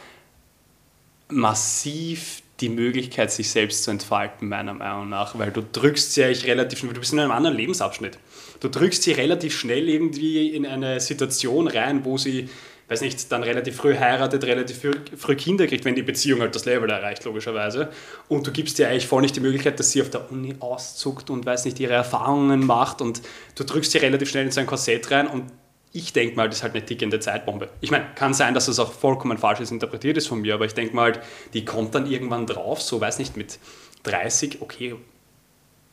[1.30, 6.46] massiv die Möglichkeit, sich selbst zu entfalten, meiner Meinung nach, weil du drückst sie eigentlich
[6.46, 8.18] relativ schnell, du bist in einem anderen Lebensabschnitt.
[8.60, 12.50] Du drückst sie relativ schnell irgendwie in eine Situation rein, wo sie,
[12.90, 16.56] weiß nicht, dann relativ früh heiratet, relativ früh, früh Kinder kriegt, wenn die Beziehung halt
[16.56, 17.90] das Level erreicht, logischerweise.
[18.28, 21.30] Und du gibst ihr eigentlich voll nicht die Möglichkeit, dass sie auf der Uni auszuckt
[21.30, 23.22] und, weiß nicht, ihre Erfahrungen macht und
[23.56, 25.46] du drückst sie relativ schnell in so ein Korsett rein und
[25.92, 27.70] ich denke mal, das ist halt eine tickende Zeitbombe.
[27.82, 30.66] Ich meine, kann sein, dass das auch vollkommen falsch ist, interpretiert ist von mir, aber
[30.66, 31.14] ich denke mal,
[31.54, 33.60] die kommt dann irgendwann drauf, so weiß nicht, mit
[34.04, 34.96] 30, okay,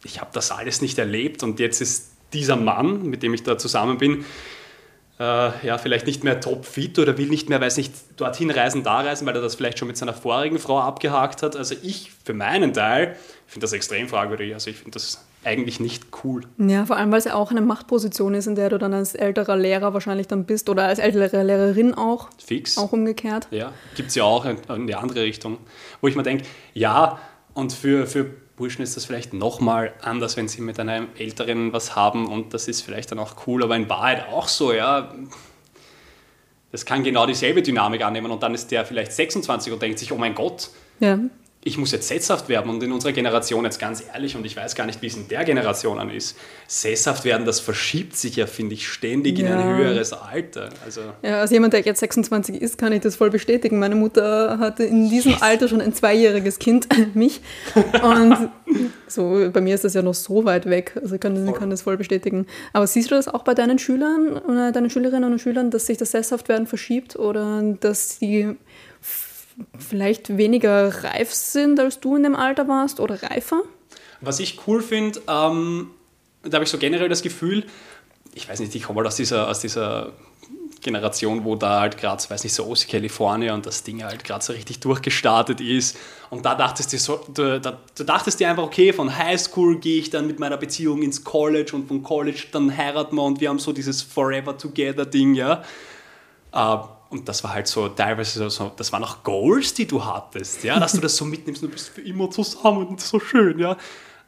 [0.04, 3.56] ich habe das alles nicht erlebt und jetzt ist dieser Mann, mit dem ich da
[3.56, 4.24] zusammen bin,
[5.18, 9.00] äh, ja, vielleicht nicht mehr topfit oder will nicht mehr, weiß nicht, dorthin reisen, da
[9.00, 11.56] reisen, weil er das vielleicht schon mit seiner vorigen Frau abgehakt hat.
[11.56, 14.52] Also ich für meinen Teil finde das extrem fragwürdig.
[14.52, 16.42] Also ich finde das eigentlich nicht cool.
[16.58, 19.14] Ja, vor allem, weil es ja auch eine Machtposition ist, in der du dann als
[19.14, 22.76] älterer Lehrer wahrscheinlich dann bist oder als ältere Lehrerin auch, Fix.
[22.76, 23.46] auch umgekehrt.
[23.52, 25.58] Ja, gibt es ja auch in, in die andere Richtung,
[26.00, 27.18] wo ich mir denke, ja,
[27.54, 31.94] und für, für Burschen ist das vielleicht nochmal anders, wenn sie mit einem Älteren was
[31.94, 35.14] haben und das ist vielleicht dann auch cool, aber in Wahrheit auch so, ja.
[36.72, 40.12] Das kann genau dieselbe Dynamik annehmen und dann ist der vielleicht 26 und denkt sich,
[40.12, 41.18] oh mein Gott, Ja.
[41.66, 44.76] Ich muss jetzt sesshaft werden und in unserer Generation jetzt ganz ehrlich, und ich weiß
[44.76, 46.36] gar nicht, wie es in der Generation an ist,
[46.68, 49.46] sesshaft werden, das verschiebt sich ja, finde ich, ständig ja.
[49.46, 50.70] in ein höheres Alter.
[50.84, 53.80] Also ja, als jemand, der jetzt 26 ist, kann ich das voll bestätigen.
[53.80, 55.42] Meine Mutter hatte in diesem yes.
[55.42, 57.40] Alter schon ein zweijähriges Kind, mich.
[57.74, 58.48] Und
[59.08, 60.92] so, bei mir ist das ja noch so weit weg.
[61.02, 62.46] Also ich kann, kann das voll bestätigen.
[62.74, 65.98] Aber siehst du das auch bei deinen Schülern oder deinen Schülerinnen und Schülern, dass sich
[65.98, 68.54] das Sesshaftwerden verschiebt oder dass die
[69.78, 73.62] vielleicht weniger reif sind, als du in dem Alter warst oder reifer?
[74.20, 75.90] Was ich cool finde, ähm,
[76.42, 77.64] da habe ich so generell das Gefühl,
[78.34, 80.12] ich weiß nicht, ich komme mal aus dieser, aus dieser
[80.82, 84.52] Generation, wo da halt gerade, weiß nicht, so Ostkalifornien und das Ding halt gerade so
[84.52, 85.96] richtig durchgestartet ist.
[86.30, 89.98] Und da dachtest du so, du, da, du dachtest dir einfach, okay, von Highschool gehe
[89.98, 93.48] ich dann mit meiner Beziehung ins College und von College dann heiraten wir und wir
[93.48, 95.64] haben so dieses Forever Together Ding, ja.
[96.52, 96.76] Äh,
[97.10, 100.78] und das war halt so teilweise so, das waren auch Goals, die du hattest, ja,
[100.80, 103.76] dass du das so mitnimmst, du bist für immer zusammen und so schön, ja.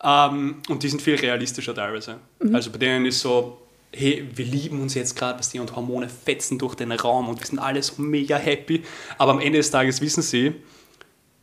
[0.02, 2.18] Ähm, und die sind viel realistischer teilweise.
[2.40, 2.54] Mhm.
[2.54, 3.58] Also bei denen ist so,
[3.92, 7.40] hey, wir lieben uns jetzt gerade, was die und Hormone fetzen durch den Raum und
[7.40, 8.82] wir sind alle so mega happy.
[9.16, 10.54] Aber am Ende des Tages wissen sie,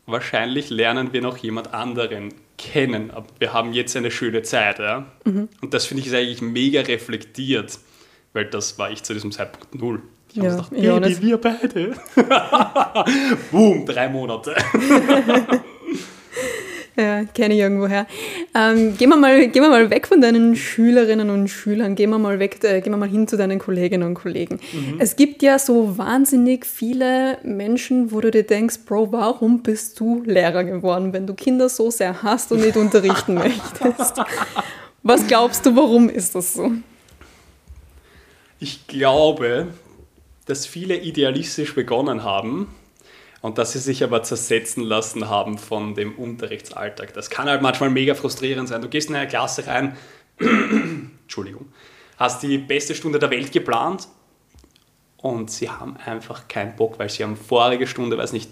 [0.05, 3.11] wahrscheinlich lernen wir noch jemand anderen kennen.
[3.11, 5.05] Aber wir haben jetzt eine schöne Zeit, ja.
[5.25, 5.49] Mhm.
[5.61, 7.79] Und das finde ich ist eigentlich mega reflektiert,
[8.33, 10.01] weil das war ich zu diesem Zeitpunkt null.
[10.35, 11.93] Ich ja, gedacht, ja, Baby, wir beide.
[13.51, 14.53] Boom, drei Monate.
[16.97, 18.05] ja, kenne ich irgendwoher.
[18.53, 22.19] Ähm, gehen, wir mal, gehen wir mal weg von deinen Schülerinnen und Schülern, gehen wir
[22.19, 24.59] mal weg, äh, gehen wir mal hin zu deinen Kolleginnen und Kollegen.
[24.73, 24.95] Mhm.
[24.99, 30.21] Es gibt ja so wahnsinnig viele Menschen, wo du dir denkst, Bro, warum bist du
[30.25, 34.21] Lehrer geworden, wenn du Kinder so sehr hast und nicht unterrichten möchtest?
[35.01, 36.73] Was glaubst du, warum ist das so?
[38.59, 39.67] Ich glaube,
[40.45, 42.73] dass viele idealistisch begonnen haben
[43.41, 47.13] und dass sie sich aber zersetzen lassen haben von dem Unterrichtsalltag.
[47.13, 48.81] Das kann halt manchmal mega frustrierend sein.
[48.81, 49.97] Du gehst in eine Klasse rein,
[50.39, 51.71] Entschuldigung,
[52.17, 54.07] hast die beste Stunde der Welt geplant
[55.17, 58.49] und sie haben einfach keinen Bock, weil sie haben vorige Stunde, weiß nicht,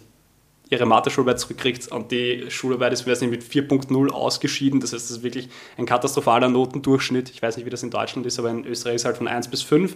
[0.74, 4.80] ihre Mathe-Schularbeit zurückkriegt und die Schularbeit ist, weiß nicht, mit 4.0 ausgeschieden.
[4.80, 7.30] Das heißt, das ist wirklich ein katastrophaler Notendurchschnitt.
[7.30, 9.28] Ich weiß nicht, wie das in Deutschland ist, aber in Österreich ist es halt von
[9.28, 9.96] 1 bis 5.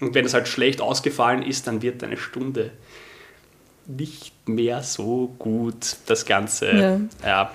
[0.00, 2.70] Und wenn es halt schlecht ausgefallen ist, dann wird deine Stunde
[3.86, 7.28] nicht mehr so gut das Ganze ja.
[7.28, 7.52] Ja,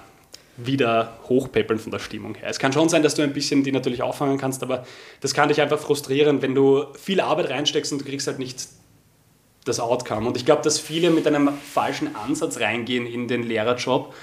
[0.57, 2.49] wieder hochpeppeln von der Stimmung her.
[2.49, 4.85] Es kann schon sein, dass du ein bisschen die natürlich auffangen kannst, aber
[5.21, 8.67] das kann dich einfach frustrieren, wenn du viel Arbeit reinsteckst und du kriegst halt nicht
[9.65, 10.27] das Outcome.
[10.27, 14.13] Und ich glaube, dass viele mit einem falschen Ansatz reingehen in den Lehrerjob.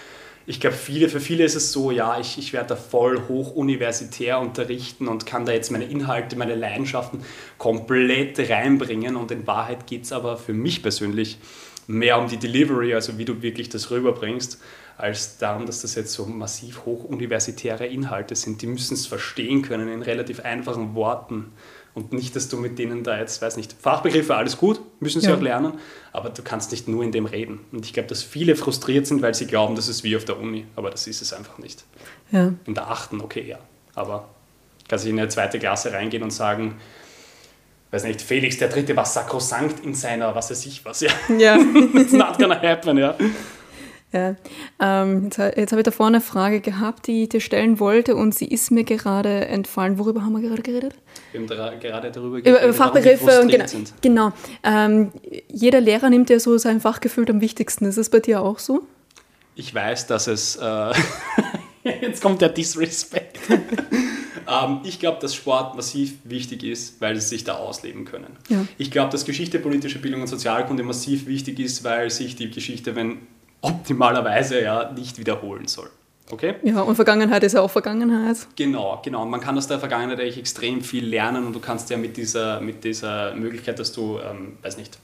[0.46, 3.54] Ich glaube, viele, für viele ist es so, ja, ich, ich werde da voll hoch
[3.54, 7.24] universitär unterrichten und kann da jetzt meine Inhalte, meine Leidenschaften
[7.58, 9.16] komplett reinbringen.
[9.16, 11.38] Und in Wahrheit geht es aber für mich persönlich
[11.86, 14.60] mehr um die Delivery, also wie du wirklich das rüberbringst,
[14.96, 18.62] als darum, dass das jetzt so massiv hochuniversitäre Inhalte sind.
[18.62, 21.52] Die müssen es verstehen können in relativ einfachen Worten.
[21.94, 25.28] Und nicht, dass du mit denen da jetzt, weiß nicht, Fachbegriffe, alles gut, müssen sie
[25.28, 25.36] ja.
[25.36, 25.74] auch lernen,
[26.12, 27.60] aber du kannst nicht nur in dem reden.
[27.70, 30.38] Und ich glaube, dass viele frustriert sind, weil sie glauben, das ist wie auf der
[30.38, 31.84] Uni, aber das ist es einfach nicht.
[32.30, 32.54] Ja.
[32.64, 33.58] In der achten, okay, ja.
[33.94, 34.30] Aber
[34.88, 36.76] kannst du in eine zweite Klasse reingehen und sagen,
[37.90, 41.10] weiß nicht, Felix der Dritte war sakrosankt in seiner, was weiß ich was, ja.
[41.38, 41.58] Ja.
[41.94, 43.14] It's not gonna happen, ja.
[44.12, 44.36] Ja,
[44.78, 48.14] ähm, jetzt, jetzt habe ich da vorne eine Frage gehabt, die ich dir stellen wollte
[48.14, 49.98] und sie ist mir gerade entfallen.
[49.98, 50.94] Worüber haben wir gerade geredet?
[51.34, 53.66] Haben da, gerade darüber geredet, über Fachbegriffe und genau.
[53.66, 53.94] Sind.
[54.00, 54.32] genau.
[54.62, 55.12] Ähm,
[55.48, 57.86] jeder Lehrer nimmt ja so sein Fachgefühl am wichtigsten.
[57.86, 58.82] Ist es bei dir auch so?
[59.54, 60.56] Ich weiß, dass es.
[60.56, 60.92] Äh,
[62.00, 63.38] jetzt kommt der Disrespect.
[63.50, 68.36] ähm, ich glaube, dass Sport massiv wichtig ist, weil sie sich da ausleben können.
[68.48, 68.64] Ja.
[68.78, 72.96] Ich glaube, dass Geschichte, politische Bildung und Sozialkunde massiv wichtig ist, weil sich die Geschichte,
[72.96, 73.18] wenn
[73.60, 75.90] optimalerweise ja nicht wiederholen soll.
[76.32, 76.54] Okay?
[76.62, 78.38] Ja, und Vergangenheit ist ja auch Vergangenheit.
[78.56, 79.26] Genau, genau.
[79.26, 82.62] Man kann aus der Vergangenheit eigentlich extrem viel lernen und du kannst ja mit dieser,
[82.62, 84.98] mit dieser Möglichkeit, dass du, ähm, weiß nicht,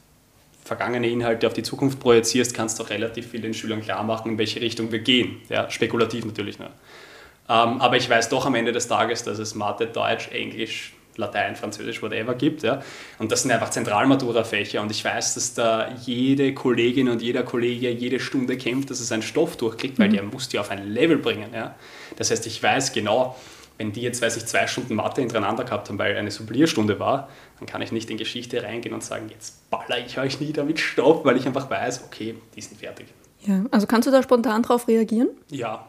[0.64, 4.32] vergangene Inhalte auf die Zukunft projizierst, kannst du auch relativ viel den Schülern klar machen,
[4.32, 5.42] in welche Richtung wir gehen.
[5.50, 6.58] Ja, spekulativ natürlich.
[6.58, 6.70] Ne?
[7.50, 11.56] Ähm, aber ich weiß doch am Ende des Tages, dass es Mathe, Deutsch, Englisch, Latein,
[11.56, 12.62] Französisch, whatever gibt.
[12.62, 12.80] Ja?
[13.18, 14.80] Und das sind einfach Zentralmatura-Fächer.
[14.80, 19.12] Und ich weiß, dass da jede Kollegin und jeder Kollege jede Stunde kämpft, dass es
[19.12, 20.12] einen Stoff durchkriegt, weil mhm.
[20.14, 21.52] der muss die auf ein Level bringen.
[21.52, 21.74] Ja?
[22.16, 23.36] Das heißt, ich weiß genau,
[23.78, 27.28] wenn die jetzt, weiß ich, zwei Stunden Mathe hintereinander gehabt haben, weil eine Sublierstunde war,
[27.58, 30.80] dann kann ich nicht in Geschichte reingehen und sagen, jetzt baller ich euch nieder mit
[30.80, 33.06] Stoff, weil ich einfach weiß, okay, die sind fertig.
[33.40, 35.28] Ja, also kannst du da spontan drauf reagieren?
[35.50, 35.86] Ja,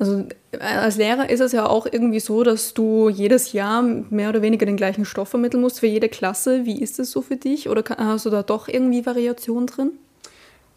[0.00, 4.30] also äh, als Lehrer ist es ja auch irgendwie so, dass du jedes Jahr mehr
[4.30, 6.64] oder weniger den gleichen Stoff vermitteln musst für jede Klasse.
[6.66, 7.68] Wie ist es so für dich?
[7.68, 9.92] Oder hast du da doch irgendwie Variation drin?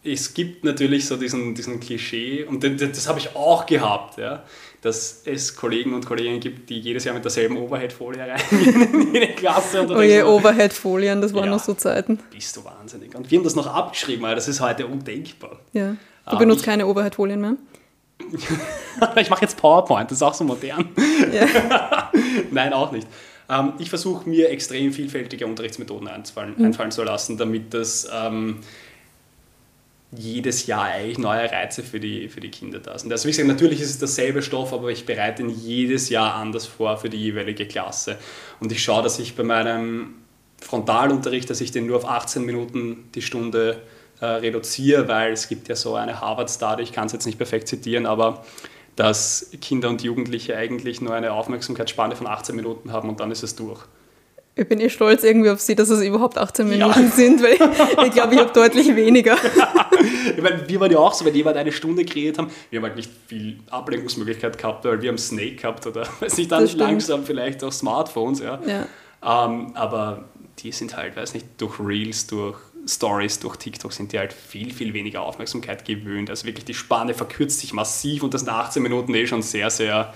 [0.06, 4.42] es gibt natürlich so diesen, diesen Klischee, und das, das habe ich auch gehabt, ja,
[4.82, 9.20] dass es Kollegen und Kolleginnen gibt, die jedes Jahr mit derselben Overhead-Folie rein in die
[9.28, 9.80] Klasse.
[9.80, 11.50] Und oh je, Overhead-Folien, das waren Ja.
[11.52, 12.18] noch so Zeiten.
[12.30, 13.14] Bist du wahnsinnig.
[13.14, 15.58] Und wir haben das noch abgeschrieben, aber das ist heute undenkbar.
[15.72, 15.96] Ja.
[16.30, 17.56] Du benutzt ich- keine Overhead-Folien mehr?
[19.16, 20.88] ich mache jetzt PowerPoint, das ist auch so modern.
[21.32, 22.10] Ja.
[22.50, 23.06] Nein, auch nicht.
[23.48, 28.60] Ähm, ich versuche mir extrem vielfältige Unterrichtsmethoden einfallen, einfallen zu lassen, damit das ähm,
[30.16, 33.10] jedes Jahr eigentlich neue Reize für die, für die Kinder da sind.
[33.12, 36.66] Also wie gesagt, natürlich ist es derselbe Stoff, aber ich bereite ihn jedes Jahr anders
[36.66, 38.18] vor für die jeweilige Klasse.
[38.60, 40.14] Und ich schaue, dass ich bei meinem
[40.60, 43.82] Frontalunterricht, dass ich den nur auf 18 Minuten die Stunde
[44.24, 47.68] äh, reduziere, weil es gibt ja so eine Harvard-Study, ich kann es jetzt nicht perfekt
[47.68, 48.44] zitieren, aber
[48.96, 53.42] dass Kinder und Jugendliche eigentlich nur eine Aufmerksamkeitsspanne von 18 Minuten haben und dann ist
[53.42, 53.80] es durch.
[54.56, 56.86] Ich bin eh stolz irgendwie auf Sie, dass es überhaupt 18 Ja.
[56.86, 59.36] Minuten sind, weil ich, ich glaube, ich habe deutlich weniger.
[60.36, 62.84] Ich meine, wir waren ja auch so, wenn jemand eine Stunde kreiert haben, wir haben
[62.84, 67.24] halt nicht viel Ablenkungsmöglichkeit gehabt, weil wir haben Snake gehabt oder weiß nicht, dann langsam
[67.24, 68.58] vielleicht auch Smartphones, ja.
[68.66, 69.46] Ja.
[69.46, 70.24] Ähm, aber
[70.58, 74.72] die sind halt, weiß nicht, durch Reels, durch Stories, durch TikTok sind die halt viel,
[74.72, 76.30] viel weniger Aufmerksamkeit gewöhnt.
[76.30, 79.70] Also wirklich die Spanne verkürzt sich massiv und das sind 18 Minuten eh schon sehr,
[79.70, 80.12] sehr,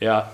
[0.00, 0.30] ja,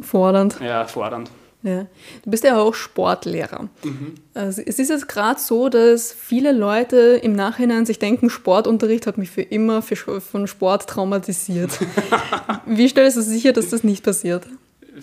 [0.00, 0.58] Fordernd.
[0.60, 1.30] ja fordernd.
[1.62, 1.86] Ja.
[2.24, 3.68] Du bist ja auch Sportlehrer.
[4.32, 9.18] Also es ist jetzt gerade so, dass viele Leute im Nachhinein sich denken, Sportunterricht hat
[9.18, 11.70] mich für immer für, von Sport traumatisiert.
[12.66, 14.46] Wie stellst du sicher, dass das nicht passiert?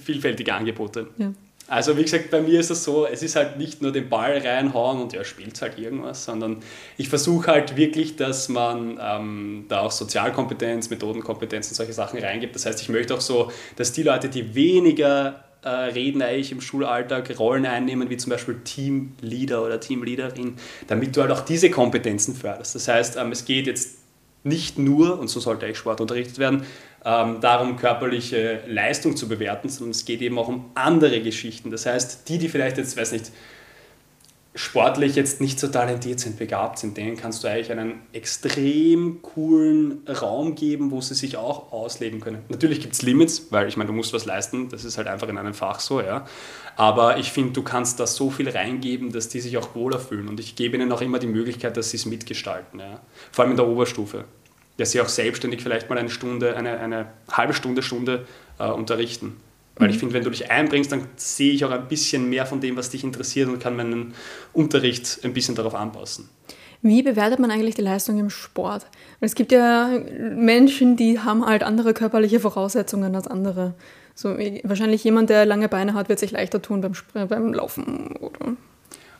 [0.03, 1.07] Vielfältige Angebote.
[1.17, 1.31] Ja.
[1.67, 4.37] Also wie gesagt, bei mir ist es so, es ist halt nicht nur den Ball
[4.37, 6.61] reinhauen und ja, spielt halt irgendwas, sondern
[6.97, 12.55] ich versuche halt wirklich, dass man ähm, da auch Sozialkompetenz, Methodenkompetenz und solche Sachen reingibt.
[12.55, 16.61] Das heißt, ich möchte auch so, dass die Leute, die weniger äh, reden eigentlich im
[16.61, 20.55] Schulalltag, Rollen einnehmen, wie zum Beispiel Teamleader oder Teamleaderin,
[20.87, 22.75] damit du halt auch diese Kompetenzen förderst.
[22.75, 23.97] Das heißt, ähm, es geht jetzt
[24.43, 26.65] nicht nur, und so sollte eigentlich Sport unterrichtet werden,
[27.07, 31.71] ähm, darum, körperliche Leistung zu bewerten, sondern es geht eben auch um andere Geschichten.
[31.71, 33.31] Das heißt, die, die vielleicht jetzt, weiß nicht,
[34.55, 40.01] sportlich jetzt nicht so talentiert sind, begabt sind, denen kannst du eigentlich einen extrem coolen
[40.07, 42.39] Raum geben, wo sie sich auch ausleben können.
[42.49, 45.29] Natürlich gibt es Limits, weil ich meine, du musst was leisten, das ist halt einfach
[45.29, 46.25] in einem Fach so, ja.
[46.75, 50.27] Aber ich finde, du kannst da so viel reingeben, dass die sich auch wohler fühlen.
[50.27, 52.99] Und ich gebe ihnen auch immer die Möglichkeit, dass sie es mitgestalten, ja.
[53.31, 54.25] Vor allem in der Oberstufe.
[54.77, 58.25] Dass sie auch selbstständig vielleicht mal eine Stunde, eine, eine halbe Stunde, Stunde
[58.59, 59.37] äh, unterrichten.
[59.79, 62.61] Weil ich finde, wenn du dich einbringst, dann sehe ich auch ein bisschen mehr von
[62.61, 64.15] dem, was dich interessiert und kann meinen
[64.51, 66.29] Unterricht ein bisschen darauf anpassen.
[66.81, 68.87] Wie bewertet man eigentlich die Leistung im Sport?
[69.19, 69.99] Weil es gibt ja
[70.35, 73.75] Menschen, die haben halt andere körperliche Voraussetzungen als andere.
[74.15, 74.29] So,
[74.63, 78.15] wahrscheinlich jemand, der lange Beine hat, wird sich leichter tun beim, Spr- beim Laufen.
[78.15, 78.55] Oder?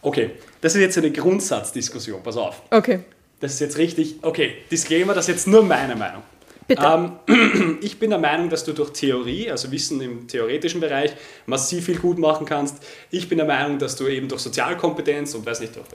[0.02, 2.63] Okay, das ist jetzt eine Grundsatzdiskussion, pass auf.
[2.72, 3.02] Okay,
[3.39, 6.23] Das ist jetzt richtig, okay, Disclaimer, das ist jetzt nur meine Meinung.
[6.67, 6.84] bitte.
[7.28, 11.12] Ähm, ich bin der Meinung, dass du durch Theorie, also Wissen im theoretischen Bereich,
[11.45, 12.78] massiv viel gut machen kannst.
[13.12, 15.86] Ich bin der Meinung, dass du eben durch Sozialkompetenz und weiß nicht, durch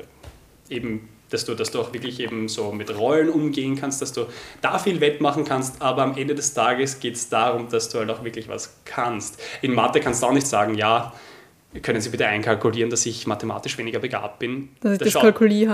[0.70, 4.26] eben, dass du, dass du auch wirklich eben so mit Rollen umgehen kannst, dass du
[4.60, 8.10] da viel wettmachen kannst, aber am Ende des Tages geht es darum, dass du halt
[8.10, 9.40] auch wirklich was kannst.
[9.62, 11.12] In Mathe kannst du auch nicht sagen, ja,
[11.82, 14.68] können Sie bitte einkalkulieren, dass ich mathematisch weniger begabt bin.
[14.80, 15.66] dass ich Das das schau- Kalkulie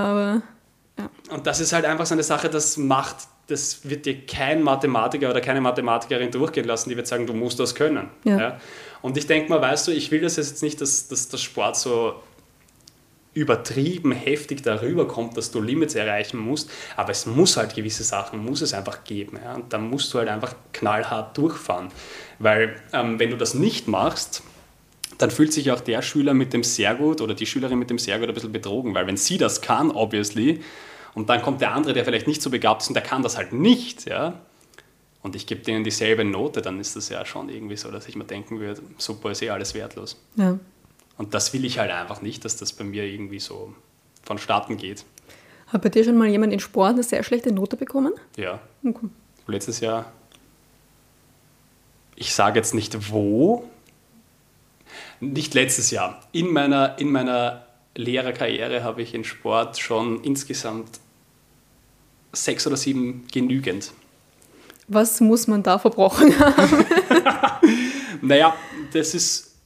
[1.30, 5.30] und das ist halt einfach so eine Sache, das macht, das wird dir kein Mathematiker
[5.30, 8.08] oder keine Mathematikerin durchgehen lassen, die wird sagen, du musst das können.
[8.24, 8.58] Ja.
[9.02, 11.76] Und ich denke mal, weißt du, ich will das jetzt nicht, dass, dass der Sport
[11.76, 12.14] so
[13.34, 18.44] übertrieben heftig darüber kommt, dass du Limits erreichen musst, aber es muss halt gewisse Sachen,
[18.44, 19.38] muss es einfach geben.
[19.42, 19.54] Ja?
[19.54, 21.88] Und da musst du halt einfach knallhart durchfahren.
[22.40, 24.42] Weil ähm, wenn du das nicht machst,
[25.18, 27.98] dann fühlt sich auch der Schüler mit dem sehr gut oder die Schülerin mit dem
[27.98, 30.60] sehr gut ein bisschen betrogen, weil wenn sie das kann, obviously,
[31.14, 33.36] und dann kommt der andere, der vielleicht nicht so begabt ist und der kann das
[33.36, 34.40] halt nicht, ja,
[35.22, 38.14] und ich gebe denen dieselbe Note, dann ist das ja schon irgendwie so, dass ich
[38.14, 40.16] mir denken würde, super, ist eh alles wertlos.
[40.36, 40.58] Ja.
[41.16, 43.74] Und das will ich halt einfach nicht, dass das bei mir irgendwie so
[44.22, 45.04] vonstatten geht.
[45.66, 48.12] Hat bei dir schon mal jemand in Sport eine sehr schlechte Note bekommen?
[48.36, 49.08] Ja, Okay.
[49.48, 50.12] letztes Jahr,
[52.14, 53.68] ich sage jetzt nicht wo,
[55.20, 61.00] nicht letztes Jahr, in meiner, in meiner Lehrerkarriere habe ich in Sport schon insgesamt
[62.32, 63.92] sechs oder sieben genügend.
[64.86, 66.86] Was muss man da verbrochen haben?
[68.22, 68.54] Naja,
[68.92, 69.56] das ist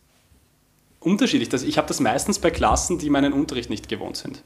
[1.01, 1.53] unterschiedlich.
[1.65, 4.43] Ich habe das meistens bei Klassen, die meinen Unterricht nicht gewohnt sind.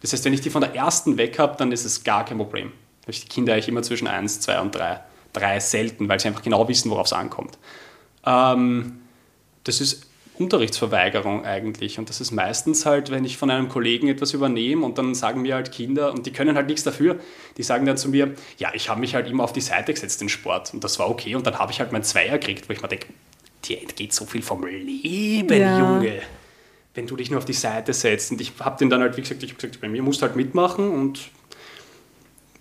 [0.00, 2.38] Das heißt, wenn ich die von der ersten weg habe, dann ist es gar kein
[2.38, 2.72] Problem.
[3.00, 5.00] Da habe ich die Kinder eigentlich immer zwischen 1, 2 und 3.
[5.32, 7.58] 3 selten, weil sie einfach genau wissen, worauf es ankommt.
[8.24, 9.00] Ähm,
[9.64, 10.06] das ist
[10.38, 11.98] Unterrichtsverweigerung eigentlich.
[11.98, 15.42] Und das ist meistens halt, wenn ich von einem Kollegen etwas übernehme und dann sagen
[15.42, 17.18] mir halt Kinder, und die können halt nichts dafür,
[17.56, 20.22] die sagen dann zu mir, ja, ich habe mich halt immer auf die Seite gesetzt
[20.22, 22.72] in Sport und das war okay und dann habe ich halt mein Zweier gekriegt, wo
[22.72, 23.08] ich mir denke,
[23.64, 25.78] dir entgeht so viel vom Leben, ja.
[25.78, 26.22] Junge.
[26.94, 28.32] Wenn du dich nur auf die Seite setzt.
[28.32, 30.26] Und ich habe den dann halt, wie gesagt, ich habe gesagt, bei mir musst du
[30.26, 31.30] halt mitmachen und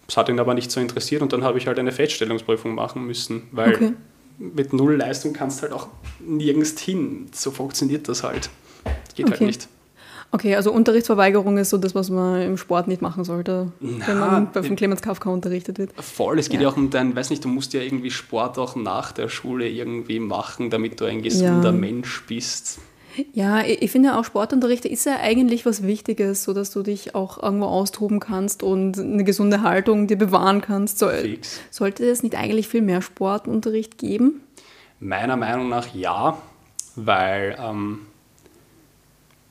[0.08, 3.06] es hat ihn aber nicht so interessiert und dann habe ich halt eine Feststellungsprüfung machen
[3.06, 3.94] müssen, weil okay.
[4.38, 5.88] Mit null Leistung kannst du halt auch
[6.20, 7.28] nirgends hin.
[7.34, 8.50] So funktioniert das halt.
[9.16, 9.40] Geht halt okay.
[9.40, 9.68] halt nicht.
[10.32, 14.20] Okay, also Unterrichtsverweigerung ist so das, was man im Sport nicht machen sollte, Na, wenn
[14.20, 15.94] man von Clemens Kafka unterrichtet wird.
[16.02, 16.68] Voll, es geht ja.
[16.68, 19.70] ja auch um dein, weiß nicht, du musst ja irgendwie Sport auch nach der Schule
[19.70, 21.72] irgendwie machen, damit du ein gesunder ja.
[21.72, 22.80] Mensch bist.
[23.34, 27.42] Ja, ich finde auch Sportunterricht ist ja eigentlich was Wichtiges, so dass du dich auch
[27.42, 31.00] irgendwo austoben kannst und eine gesunde Haltung dir bewahren kannst.
[31.00, 31.10] So,
[31.72, 34.42] sollte es nicht eigentlich viel mehr Sportunterricht geben?
[35.00, 36.38] Meiner Meinung nach ja,
[36.96, 38.08] weil ähm,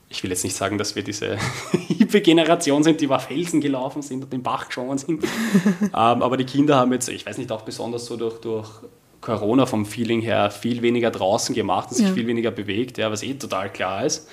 [0.09, 1.37] ich will jetzt nicht sagen, dass wir diese
[1.87, 5.23] hippe Generation sind, die über Felsen gelaufen sind und den Bach geschwommen sind.
[5.81, 8.69] ähm, aber die Kinder haben jetzt, ich weiß nicht, auch besonders so durch, durch
[9.27, 12.13] Corona vom Feeling her viel weniger draußen gemacht und sich ja.
[12.13, 14.29] viel weniger bewegt, ja, was eh total klar ist.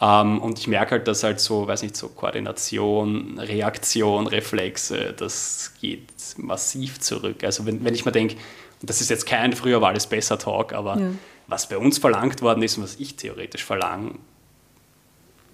[0.00, 5.74] Ähm, und ich merke halt, dass halt so, weiß nicht, so Koordination, Reaktion, Reflexe, das
[5.80, 7.44] geht massiv zurück.
[7.44, 8.36] Also wenn, wenn ich mir denke,
[8.80, 11.10] und das ist jetzt kein früher war alles besser Talk, aber ja.
[11.46, 14.12] was bei uns verlangt worden ist und was ich theoretisch verlange,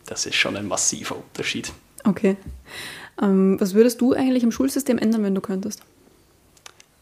[0.07, 1.73] das ist schon ein massiver Unterschied.
[2.05, 2.37] Okay.
[3.21, 5.83] Ähm, was würdest du eigentlich im Schulsystem ändern, wenn du könntest?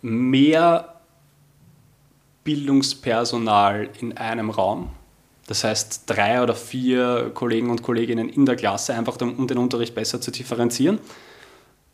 [0.02, 0.95] Mehr
[2.46, 4.90] Bildungspersonal in einem Raum.
[5.46, 9.94] Das heißt, drei oder vier Kollegen und Kolleginnen in der Klasse, einfach um den Unterricht
[9.94, 10.98] besser zu differenzieren.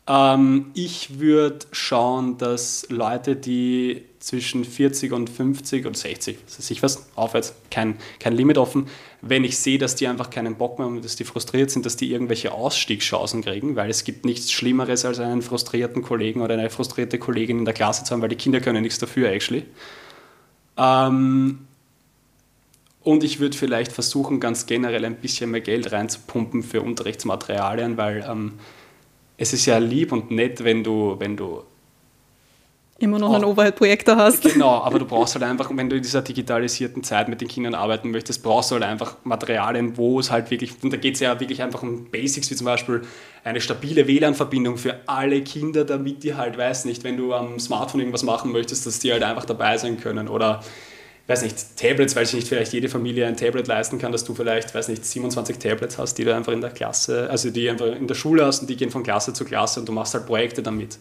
[0.06, 6.70] Ähm, ich würde schauen, dass Leute, die zwischen 40 und 50 und 60, das ist
[6.70, 8.88] ich was, aufwärts, kein, kein Limit offen,
[9.20, 11.96] wenn ich sehe, dass die einfach keinen Bock mehr haben, dass die frustriert sind, dass
[11.96, 16.70] die irgendwelche Ausstiegschancen kriegen, weil es gibt nichts Schlimmeres, als einen frustrierten Kollegen oder eine
[16.70, 19.64] frustrierte Kollegin in der Klasse zu haben, weil die Kinder können nichts dafür, actually.
[20.76, 21.66] Ähm,
[23.02, 28.24] und ich würde vielleicht versuchen, ganz generell ein bisschen mehr Geld reinzupumpen für Unterrichtsmaterialien, weil
[28.28, 28.54] ähm,
[29.36, 31.64] es ist ja lieb und nett, wenn du, wenn du
[33.02, 34.42] immer noch einen Overhead-Projektor hast.
[34.42, 37.74] Genau, aber du brauchst halt einfach, wenn du in dieser digitalisierten Zeit mit den Kindern
[37.74, 41.20] arbeiten möchtest, brauchst du halt einfach Materialien, wo es halt wirklich, und da geht es
[41.20, 43.02] ja wirklich einfach um Basics, wie zum Beispiel
[43.44, 48.00] eine stabile WLAN-Verbindung für alle Kinder, damit die halt, weiß nicht, wenn du am Smartphone
[48.00, 50.62] irgendwas machen möchtest, dass die halt einfach dabei sein können oder
[51.26, 54.34] weiß nicht, Tablets, weil sich nicht vielleicht jede Familie ein Tablet leisten kann, dass du
[54.34, 57.86] vielleicht, weiß nicht, 27 Tablets hast, die du einfach in der Klasse, also die einfach
[57.86, 60.26] in der Schule hast und die gehen von Klasse zu Klasse und du machst halt
[60.26, 60.98] Projekte damit.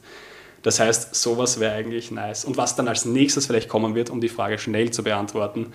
[0.64, 2.46] Das heißt, sowas wäre eigentlich nice.
[2.46, 5.74] Und was dann als nächstes vielleicht kommen wird, um die Frage schnell zu beantworten,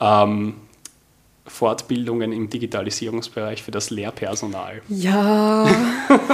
[0.00, 0.54] ähm,
[1.46, 4.82] Fortbildungen im Digitalisierungsbereich für das Lehrpersonal.
[4.88, 5.68] Ja.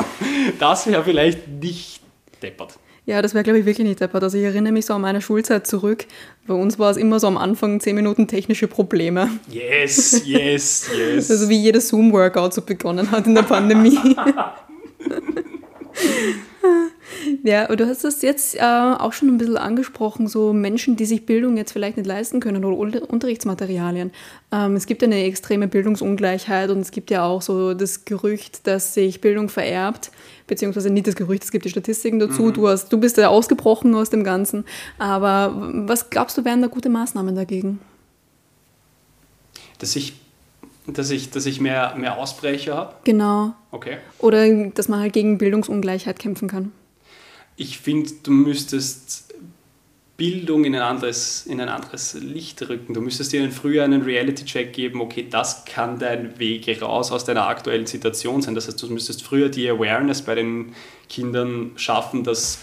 [0.58, 2.00] das wäre vielleicht nicht
[2.42, 2.78] deppert.
[3.06, 4.24] Ja, das wäre, glaube ich, wirklich nicht deppert.
[4.24, 6.06] Also ich erinnere mich so an meine Schulzeit zurück.
[6.46, 9.30] Bei uns war es immer so am Anfang zehn Minuten technische Probleme.
[9.48, 11.30] Yes, yes, yes.
[11.30, 13.98] Also wie jedes Zoom-Workout so begonnen hat in der Pandemie.
[17.42, 21.06] Ja, aber du hast das jetzt äh, auch schon ein bisschen angesprochen, so Menschen, die
[21.06, 24.10] sich Bildung jetzt vielleicht nicht leisten können oder Unterrichtsmaterialien.
[24.52, 28.94] Ähm, es gibt eine extreme Bildungsungleichheit und es gibt ja auch so das Gerücht, dass
[28.94, 30.10] sich Bildung vererbt,
[30.46, 32.42] beziehungsweise nicht das Gerücht, es gibt die Statistiken dazu.
[32.42, 32.52] Mhm.
[32.54, 34.64] Du, hast, du bist ja ausgebrochen aus dem Ganzen.
[34.98, 35.54] Aber
[35.86, 37.80] was glaubst du, wären da gute Maßnahmen dagegen?
[39.78, 40.14] Dass ich
[40.86, 42.94] dass ich, dass ich mehr, mehr Ausbrecher habe?
[43.04, 43.54] Genau.
[43.70, 43.98] Okay.
[44.18, 46.72] Oder dass man halt gegen Bildungsungleichheit kämpfen kann
[47.56, 49.34] ich finde, du müsstest
[50.16, 52.94] Bildung in ein, anderes, in ein anderes Licht rücken.
[52.94, 57.46] Du müsstest ihnen früher einen Reality-Check geben, okay, das kann dein Weg raus aus deiner
[57.46, 58.54] aktuellen Situation sein.
[58.54, 60.74] Das heißt, du müsstest früher die Awareness bei den
[61.10, 62.60] Kindern schaffen, dass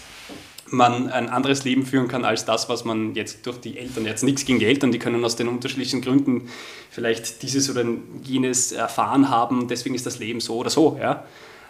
[0.70, 4.24] man ein anderes Leben führen kann als das, was man jetzt durch die Eltern, jetzt
[4.24, 6.48] nichts gegen die Eltern, die können aus den unterschiedlichen Gründen
[6.90, 7.84] vielleicht dieses oder
[8.22, 10.98] jenes erfahren haben, deswegen ist das Leben so oder so.
[11.00, 11.24] Ja?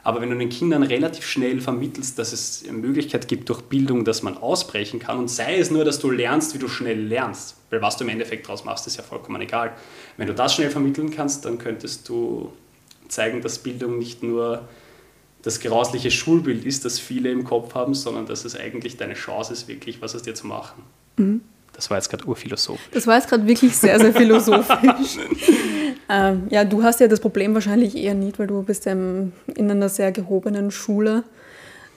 [0.04, 4.04] Aber wenn du den Kindern relativ schnell vermittelst, dass es eine Möglichkeit gibt durch Bildung,
[4.04, 7.56] dass man ausbrechen kann und sei es nur, dass du lernst, wie du schnell lernst,
[7.70, 9.72] weil was du im Endeffekt daraus machst, ist ja vollkommen egal.
[10.18, 12.52] Wenn du das schnell vermitteln kannst, dann könntest du
[13.08, 14.68] zeigen, dass Bildung nicht nur
[15.44, 19.52] das grausliche Schulbild ist, das viele im Kopf haben, sondern dass es eigentlich deine Chance
[19.52, 20.82] ist, wirklich was aus dir zu machen.
[21.16, 21.42] Mhm.
[21.74, 22.88] Das war jetzt gerade urphilosophisch.
[22.92, 25.18] Das war jetzt gerade wirklich sehr, sehr philosophisch.
[26.08, 29.32] ähm, ja, du hast ja das Problem wahrscheinlich eher nicht, weil du bist ja in
[29.58, 31.24] einer sehr gehobenen Schule.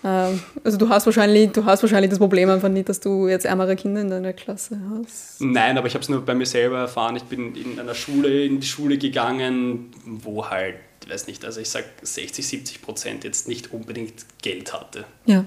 [0.04, 3.45] Ähm, also du hast wahrscheinlich, du hast wahrscheinlich das Problem einfach nicht, dass du jetzt
[3.45, 5.41] ärmere Kinder in deiner Klasse hast.
[5.41, 7.16] Nein, aber ich habe es nur bei mir selber erfahren.
[7.16, 10.76] Ich bin in einer Schule, in die Schule gegangen, wo halt,
[11.08, 15.05] ich weiß nicht, also ich sage 60, 70 Prozent jetzt nicht unbedingt Geld hatte.
[15.26, 15.45] Ja.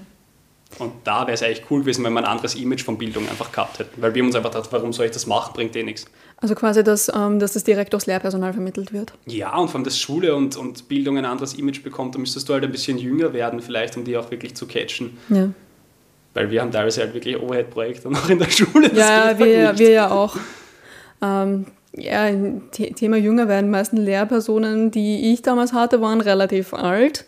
[0.79, 3.51] Und da wäre es eigentlich cool gewesen, wenn wir ein anderes Image von Bildung einfach
[3.51, 4.01] gehabt hätten.
[4.01, 6.05] Weil wir uns einfach gedacht, warum soll ich das machen, bringt eh nichts.
[6.37, 9.13] Also quasi, dass, ähm, dass das direkt aufs Lehrpersonal vermittelt wird.
[9.27, 12.49] Ja, und vor allem, dass Schule und, und Bildung ein anderes Image bekommt, da müsstest
[12.49, 15.17] du halt ein bisschen jünger werden, vielleicht, um die auch wirklich zu catchen.
[15.29, 15.49] Ja,
[16.33, 18.91] Weil wir haben teilweise halt wirklich Overhead-Projekte noch in der Schule.
[18.95, 20.37] Ja wir, halt wir ja auch.
[21.21, 22.29] Ähm, ja,
[22.71, 23.65] Thema jünger werden.
[23.67, 27.25] Die meisten Lehrpersonen, die ich damals hatte, waren relativ alt.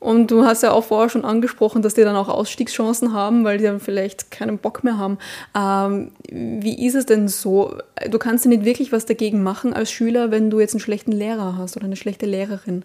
[0.00, 3.58] Und du hast ja auch vorher schon angesprochen, dass die dann auch Ausstiegschancen haben, weil
[3.58, 5.18] die dann vielleicht keinen Bock mehr haben.
[5.54, 7.76] Ähm, wie ist es denn so?
[8.10, 11.12] Du kannst ja nicht wirklich was dagegen machen als Schüler, wenn du jetzt einen schlechten
[11.12, 12.84] Lehrer hast oder eine schlechte Lehrerin.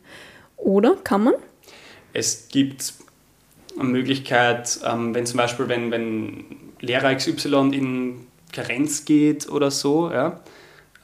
[0.58, 0.98] Oder?
[1.06, 1.34] Kann man?
[2.12, 2.94] Es gibt
[3.80, 6.44] eine Möglichkeit, ähm, wenn zum Beispiel, wenn, wenn
[6.82, 10.42] Lehrer XY in Karenz geht oder so, ja,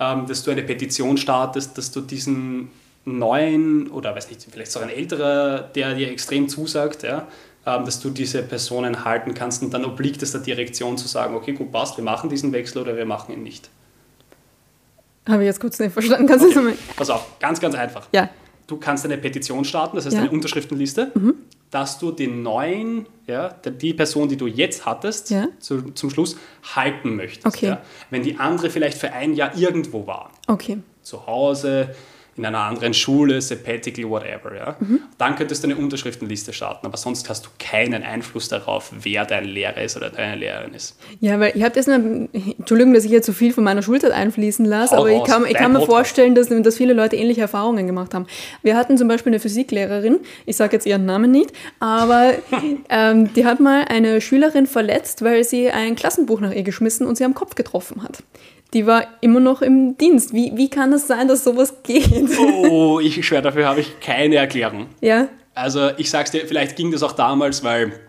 [0.02, 2.72] dass du eine Petition startest, dass du diesen
[3.06, 7.28] neuen oder weiß nicht, vielleicht sogar ein älterer, der dir extrem zusagt, ja,
[7.66, 11.36] ähm, dass du diese Personen halten kannst und dann obliegt es der Direktion zu sagen,
[11.36, 13.70] okay, gut, passt, wir machen diesen Wechsel oder wir machen ihn nicht.
[15.28, 16.28] Habe ich jetzt kurz nicht verstanden.
[16.28, 16.74] Kannst du das nochmal?
[16.96, 18.08] Pass auf, ganz, ganz einfach.
[18.12, 18.30] Ja.
[18.72, 20.22] Du kannst eine Petition starten, das heißt Ja.
[20.22, 21.12] eine Unterschriftenliste,
[21.72, 25.50] dass du den neuen, ja, die Person, die du jetzt hattest, Ja.
[25.60, 26.38] zu, zum Schluss
[26.74, 27.46] halten möchtest.
[27.46, 27.66] Okay.
[27.68, 27.82] Ja.
[28.12, 30.78] Wenn die andere vielleicht für ein Jahr irgendwo war, Okay.
[31.02, 31.94] zu Hause,
[32.38, 35.02] in einer anderen Schule, sabbatical, whatever, ja, Mhm.
[35.18, 39.46] dann könntest du eine Unterschriftenliste starten, aber sonst hast du keinen Einfluss darauf, wer dein
[39.46, 40.98] Lehrer ist oder deine Lehrerin ist.
[41.20, 44.12] Ja, weil ich habe das, eine, Entschuldigung, dass ich jetzt so viel von meiner Schulzeit
[44.12, 47.42] einfließen lasse, Hau aber ich kann, ich kann mir vorstellen, dass, dass viele Leute ähnliche
[47.42, 48.28] Erfahrungen gemacht haben.
[48.64, 52.34] Wir hatten zum Beispiel eine Physiklehrerin, ich sage jetzt ihren Namen nicht, aber
[52.90, 57.18] ähm, die hat mal eine Schülerin verletzt, weil sie ein Klassenbuch nach ihr geschmissen und
[57.18, 58.24] sie am Kopf getroffen hat.
[58.74, 60.34] Die war immer noch im Dienst.
[60.34, 62.30] Wie, wie kann es sein, dass sowas geht?
[62.40, 64.88] Oh, ich schwöre, dafür habe ich keine Erklärung.
[65.02, 68.00] Ja, Also ich sag's dir, vielleicht ging das auch damals, weil,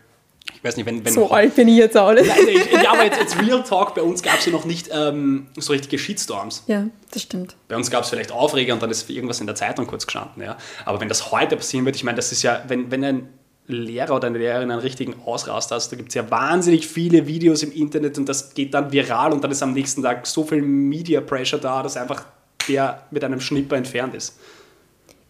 [0.55, 1.05] ich weiß nicht, wenn...
[1.05, 2.29] wenn so alt bin ich jetzt auch nicht.
[2.29, 4.89] Nein, ich, ja, aber jetzt, jetzt Real Talk, bei uns gab es ja noch nicht
[4.93, 6.63] ähm, so richtige Shitstorms.
[6.69, 7.57] Ja, das stimmt.
[7.67, 10.43] Bei uns gab es vielleicht Aufreger und dann ist irgendwas in der Zeitung kurz gestanden.
[10.43, 10.57] Ja.
[10.85, 13.29] Aber wenn das heute passieren wird, ich meine, das ist ja, wenn, wenn ein
[13.67, 17.63] Lehrer oder eine Lehrerin einen richtigen Ausraster hast, da gibt es ja wahnsinnig viele Videos
[17.63, 20.63] im Internet und das geht dann viral und dann ist am nächsten Tag so viel
[20.63, 22.25] Media Pressure da, dass einfach
[22.69, 24.39] der mit einem Schnipper entfernt ist.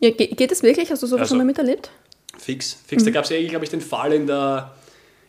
[0.01, 0.91] Ja, ge geht es wirklich?
[0.91, 1.91] Hast du sowas Also- schon mal miterlebt?
[2.39, 2.78] Fix.
[2.87, 3.05] Fix.
[3.05, 4.74] Da gab es ja, glaube ich, den Fall in, der,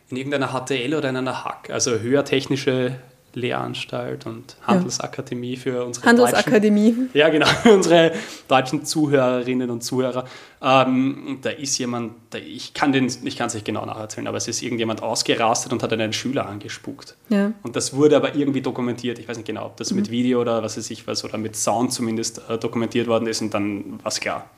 [0.08, 2.96] in irgendeiner HTL oder in einer HAK, also höhertechnische
[3.36, 6.94] Lehranstalt und Handelsakademie für unsere deutschen Handelsakademie.
[7.14, 8.12] Ja, genau, unsere
[8.48, 10.24] deutschen Zuhörerinnen und Zuhörer.
[10.62, 15.02] Ähm, da ist jemand, da, ich kann es nicht genau nacherzählen, aber es ist irgendjemand
[15.02, 17.16] ausgerastet und hat einen Schüler angespuckt.
[17.28, 17.52] Ja.
[17.62, 19.18] Und das wurde aber irgendwie dokumentiert.
[19.18, 21.56] Ich weiß nicht genau, ob das mit Video oder was weiß ich was oder mit
[21.56, 24.48] Sound zumindest äh, dokumentiert worden ist und dann war es klar.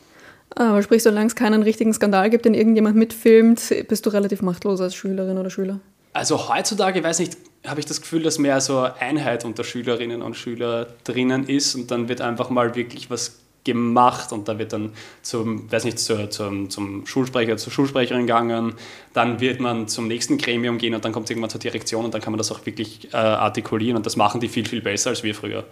[0.54, 4.80] Aber sprich, solange es keinen richtigen Skandal gibt, den irgendjemand mitfilmt, bist du relativ machtlos
[4.80, 5.80] als Schülerin oder Schüler.
[6.12, 7.36] Also heutzutage, weiß nicht,
[7.68, 11.90] habe ich das Gefühl, dass mehr so Einheit unter Schülerinnen und Schüler drinnen ist und
[11.90, 14.92] dann wird einfach mal wirklich was gemacht und da wird dann
[15.22, 18.74] zum, weiß nicht, zur, zum, zum Schulsprecher, zur Schulsprecherin gegangen,
[19.12, 22.14] dann wird man zum nächsten Gremium gehen und dann kommt es irgendwann zur Direktion und
[22.14, 25.10] dann kann man das auch wirklich äh, artikulieren und das machen die viel, viel besser
[25.10, 25.64] als wir früher.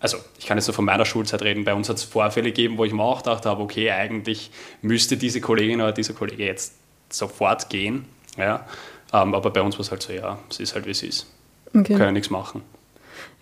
[0.00, 2.78] Also ich kann jetzt nur von meiner Schulzeit reden, bei uns hat es Vorfälle gegeben,
[2.78, 4.50] wo ich mir auch gedacht habe, okay, eigentlich
[4.80, 6.74] müsste diese Kollegin oder dieser Kollege jetzt
[7.10, 8.06] sofort gehen,
[8.38, 8.64] ja,
[9.12, 11.26] ähm, aber bei uns war es halt so, ja, es ist halt wie es ist,
[11.74, 11.92] Okay.
[11.94, 12.62] kann ja nichts machen.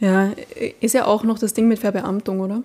[0.00, 0.32] Ja,
[0.80, 2.62] ist ja auch noch das Ding mit Verbeamtung, oder?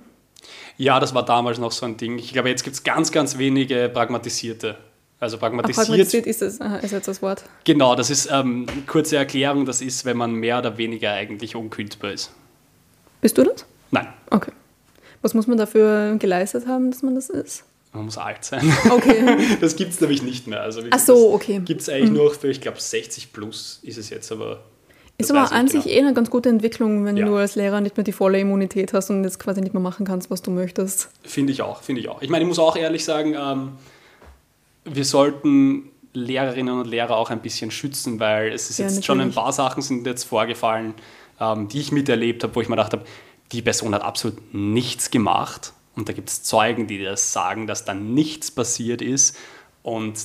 [0.77, 2.17] Ja, das war damals noch so ein Ding.
[2.17, 4.77] Ich glaube, jetzt gibt es ganz, ganz wenige pragmatisierte.
[5.19, 7.43] Also pragmatisiert, pragmatisiert ist es, aha, ist jetzt das Wort.
[7.63, 12.11] genau, das ist, ähm, kurze Erklärung, das ist, wenn man mehr oder weniger eigentlich unkündbar
[12.11, 12.31] ist.
[13.21, 13.65] Bist du das?
[13.91, 14.51] Nein, Okay.
[15.21, 17.63] Was muss man dafür geleistet haben, dass man das ist?
[17.93, 18.61] Man muss alt sein.
[18.89, 19.37] Okay.
[19.61, 20.61] Das gibt es nämlich nicht mehr.
[20.61, 21.61] Also Ach so, okay.
[21.63, 24.63] Gibt es eigentlich nur für, ich glaube, 60 plus ist es jetzt, aber.
[25.17, 25.95] Ist aber an sich genau.
[25.95, 27.25] eh eine ganz gute Entwicklung, wenn Ja.
[27.27, 30.05] du als Lehrer nicht mehr die volle Immunität hast und jetzt quasi nicht mehr machen
[30.05, 31.09] kannst, was du möchtest.
[31.23, 32.21] Finde ich auch, finde ich auch.
[32.23, 33.73] Ich meine, ich muss auch ehrlich sagen, ähm,
[34.85, 39.21] wir sollten Lehrerinnen und Lehrer auch ein bisschen schützen, weil es ist Ja, jetzt schon
[39.21, 40.95] ein paar Sachen sind jetzt vorgefallen,
[41.39, 43.05] ähm, die ich miterlebt habe, wo ich mir gedacht habe,
[43.51, 45.73] die Person hat absolut nichts gemacht.
[45.95, 49.37] Und da gibt es Zeugen, die das sagen, dass da nichts passiert ist.
[49.83, 50.15] Und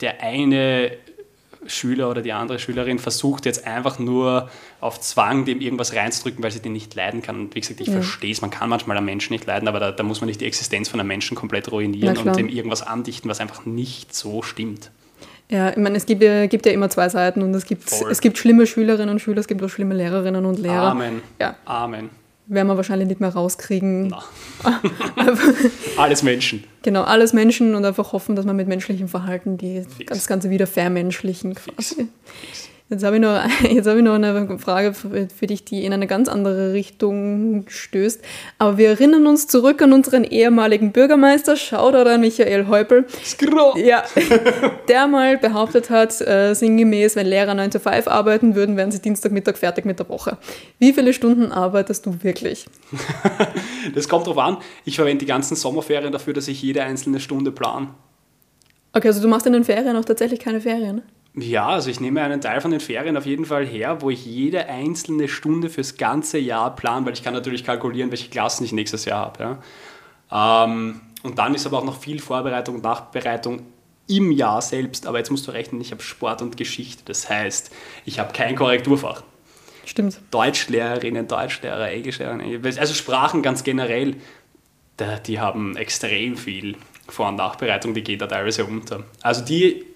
[0.00, 0.92] der eine
[1.66, 4.48] Schüler oder die andere Schülerin versucht jetzt einfach nur
[4.80, 7.40] auf Zwang dem irgendwas reinzudrücken, weil sie den nicht leiden kann.
[7.40, 7.94] Und wie gesagt, ich Ja.
[7.94, 10.40] verstehe es, man kann manchmal einen Menschen nicht leiden, aber da, da muss man nicht
[10.40, 14.42] die Existenz von einem Menschen komplett ruinieren und dem irgendwas andichten, was einfach nicht so
[14.42, 14.90] stimmt.
[15.50, 18.10] Ja, ich meine, es gibt ja, gibt ja immer zwei Seiten und es gibt, Voll.
[18.10, 20.90] es gibt schlimme Schülerinnen und Schüler, es gibt auch schlimme Lehrerinnen und Lehrer.
[20.90, 21.22] Amen.
[21.40, 22.10] Ja, Amen.
[22.48, 24.14] Werden wir wahrscheinlich nicht mehr rauskriegen.
[25.96, 26.64] Alles Menschen.
[26.82, 30.10] Genau, alles Menschen und einfach hoffen, dass man mit menschlichem Verhalten die, Fix.
[30.10, 31.94] das Ganze wieder vermenschlichen Fix.
[31.94, 32.08] quasi.
[32.90, 33.38] Jetzt habe ich, noch,
[33.70, 37.66] jetzt habe ich noch eine Frage für für dich, die in eine ganz andere Richtung
[37.68, 38.22] stößt.
[38.58, 43.76] Aber wir erinnern uns zurück an unseren ehemaligen Bürgermeister, Shoutout an Michael Häupl, Skro.
[43.76, 44.04] ja,
[44.88, 49.02] der mal behauptet hat, äh, sinngemäß, wenn Lehrer 9 to 5 arbeiten würden, wären sie
[49.02, 50.38] Dienstagmittag fertig mit der Woche.
[50.78, 52.66] Wie viele Stunden arbeitest du wirklich?
[53.94, 54.58] Das kommt drauf an.
[54.84, 57.94] Ich verwende die ganzen Sommerferien dafür, dass ich jede einzelne Stunde plan.
[58.92, 61.02] Okay, also du machst in den Ferien auch tatsächlich keine Ferien?
[61.34, 64.24] Ja, also ich nehme einen Teil von den Ferien auf jeden Fall her, wo ich
[64.26, 68.72] jede einzelne Stunde fürs ganze Jahr plan, weil ich kann natürlich kalkulieren, welche Klassen ich
[68.72, 69.60] nächstes Jahr habe.
[70.30, 70.64] Ja.
[70.64, 73.62] Ähm, und dann ist aber auch noch viel Vorbereitung und Nachbereitung
[74.08, 75.06] im Jahr selbst.
[75.06, 77.02] Aber jetzt musst du rechnen, ich habe Sport und Geschichte.
[77.04, 77.70] Das heißt,
[78.04, 79.22] ich habe kein Korrekturfach.
[79.84, 80.20] Stimmt.
[80.30, 84.16] Deutschlehrerinnen, Deutschlehrer, Englischlehrerinnen, also Sprachen ganz generell,
[85.26, 86.76] die haben extrem viel
[87.08, 89.04] Vor- und Nachbereitung, die geht da teilweise unter.
[89.22, 89.86] Also die,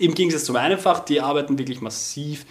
[0.00, 2.44] im Gegensatz zu meinem Fach, die arbeiten wirklich massiv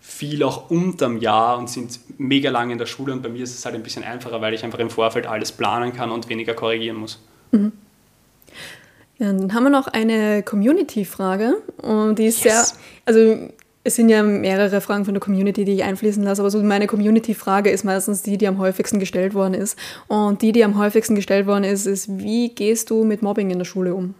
[0.00, 3.56] viel auch unterm Jahr und sind mega lange in der Schule und bei mir ist
[3.58, 6.52] es halt ein bisschen einfacher, weil ich einfach im Vorfeld alles planen kann und weniger
[6.52, 7.20] korrigieren muss.
[7.52, 12.70] Ja, dann haben wir noch eine Community-Frage und die ist Yes.
[12.70, 13.48] sehr, also
[13.82, 16.86] es sind ja mehrere Fragen von der Community, die ich einfließen lasse, aber so meine
[16.86, 19.78] Community-Frage ist meistens die, die am häufigsten gestellt worden ist.
[20.08, 23.58] Und die, die am häufigsten gestellt worden ist, ist, wie gehst du mit Mobbing in
[23.58, 24.14] der Schule um?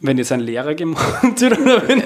[0.00, 2.02] Wenn jetzt ein Lehrer gemobbt wird oder wenn,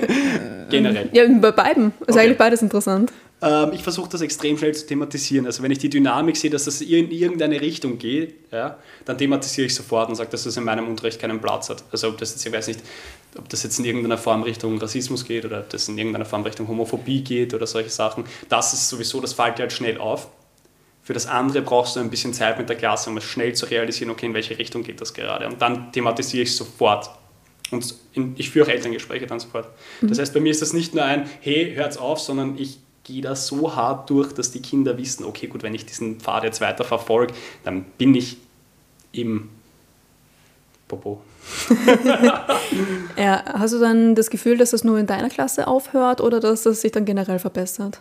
[0.70, 1.10] generell.
[1.12, 1.88] Ja, bei beiden.
[2.00, 2.20] Ist Okay.
[2.20, 3.12] eigentlich beides interessant.
[3.42, 5.46] Ähm, ich versuche das extrem schnell zu thematisieren.
[5.46, 9.66] Also wenn ich die Dynamik sehe, dass das in irgendeine Richtung geht, ja, dann thematisiere
[9.66, 11.82] ich sofort und sage, dass das in meinem Unterricht keinen Platz hat.
[11.90, 12.80] Also ob das jetzt, ich weiß nicht,
[13.36, 16.42] ob das jetzt in irgendeiner Form Richtung Rassismus geht oder ob das in irgendeiner Form
[16.44, 18.24] Richtung Homophobie geht oder solche Sachen.
[18.48, 20.28] Das ist sowieso, das fällt dir halt schnell auf.
[21.02, 23.66] Für das andere brauchst du ein bisschen Zeit mit der Klasse, um es schnell zu
[23.66, 25.48] realisieren, okay, in welche Richtung geht das gerade.
[25.48, 27.10] Und dann thematisiere ich sofort.
[27.72, 27.94] Und
[28.36, 29.68] ich führe auch Elterngespräche dann sofort.
[30.02, 33.22] Das heißt, bei mir ist das nicht nur ein, hey, hört's auf, sondern ich gehe
[33.22, 36.60] da so hart durch, dass die Kinder wissen, okay, gut, wenn ich diesen Pfad jetzt
[36.60, 38.36] weiter verfolge, dann bin ich
[39.12, 39.48] im
[40.86, 41.22] Popo.
[43.16, 46.62] Ja, hast du dann das Gefühl, dass das nur in deiner Klasse aufhört oder dass
[46.62, 48.00] das sich dann generell verbessert?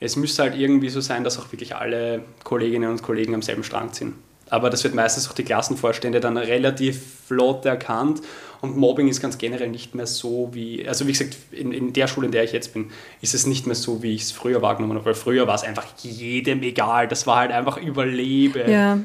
[0.00, 3.64] Es müsste halt irgendwie so sein, dass auch wirklich alle Kolleginnen und Kollegen am selben
[3.64, 4.14] Strang ziehen.
[4.50, 8.20] Aber das wird meistens auch die Klassenvorstände dann relativ flott erkannt.
[8.62, 12.06] Und Mobbing ist ganz generell nicht mehr so wie, also wie gesagt, in, in der
[12.06, 12.90] Schule, in der ich jetzt bin,
[13.20, 15.04] ist es nicht mehr so, wie ich es früher wahrgenommen habe.
[15.06, 17.08] Weil früher war es einfach jedem egal.
[17.08, 18.64] Das war halt einfach Überlebe.
[18.70, 19.00] Ja,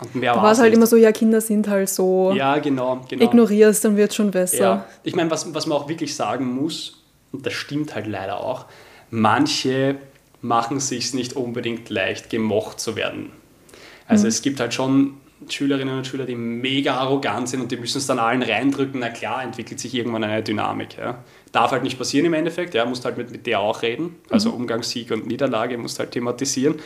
[0.00, 0.78] Und mehr da war es es halt nicht.
[0.78, 3.04] immer so, ja, Kinder sind halt so, Ja, genau.
[3.06, 3.22] genau.
[3.24, 4.58] ignorierst, dann wird schon besser.
[4.58, 7.02] Ja, ich meine, was, was man auch wirklich sagen muss,
[7.32, 8.64] und das stimmt halt leider auch,
[9.10, 9.96] manche
[10.40, 13.30] machen sich nicht unbedingt leicht, gemocht zu werden.
[14.06, 17.98] Also es gibt halt schon Schülerinnen und Schüler, die mega arrogant sind und die müssen
[17.98, 19.00] es dann allen reindrücken.
[19.00, 20.98] Na klar, entwickelt sich irgendwann eine Dynamik.
[20.98, 21.24] Ja.
[21.52, 24.16] Darf halt nicht passieren im Endeffekt, ja, musst halt mit, mit der auch reden.
[24.28, 26.76] Also Umgangssieg und Niederlage musst halt thematisieren.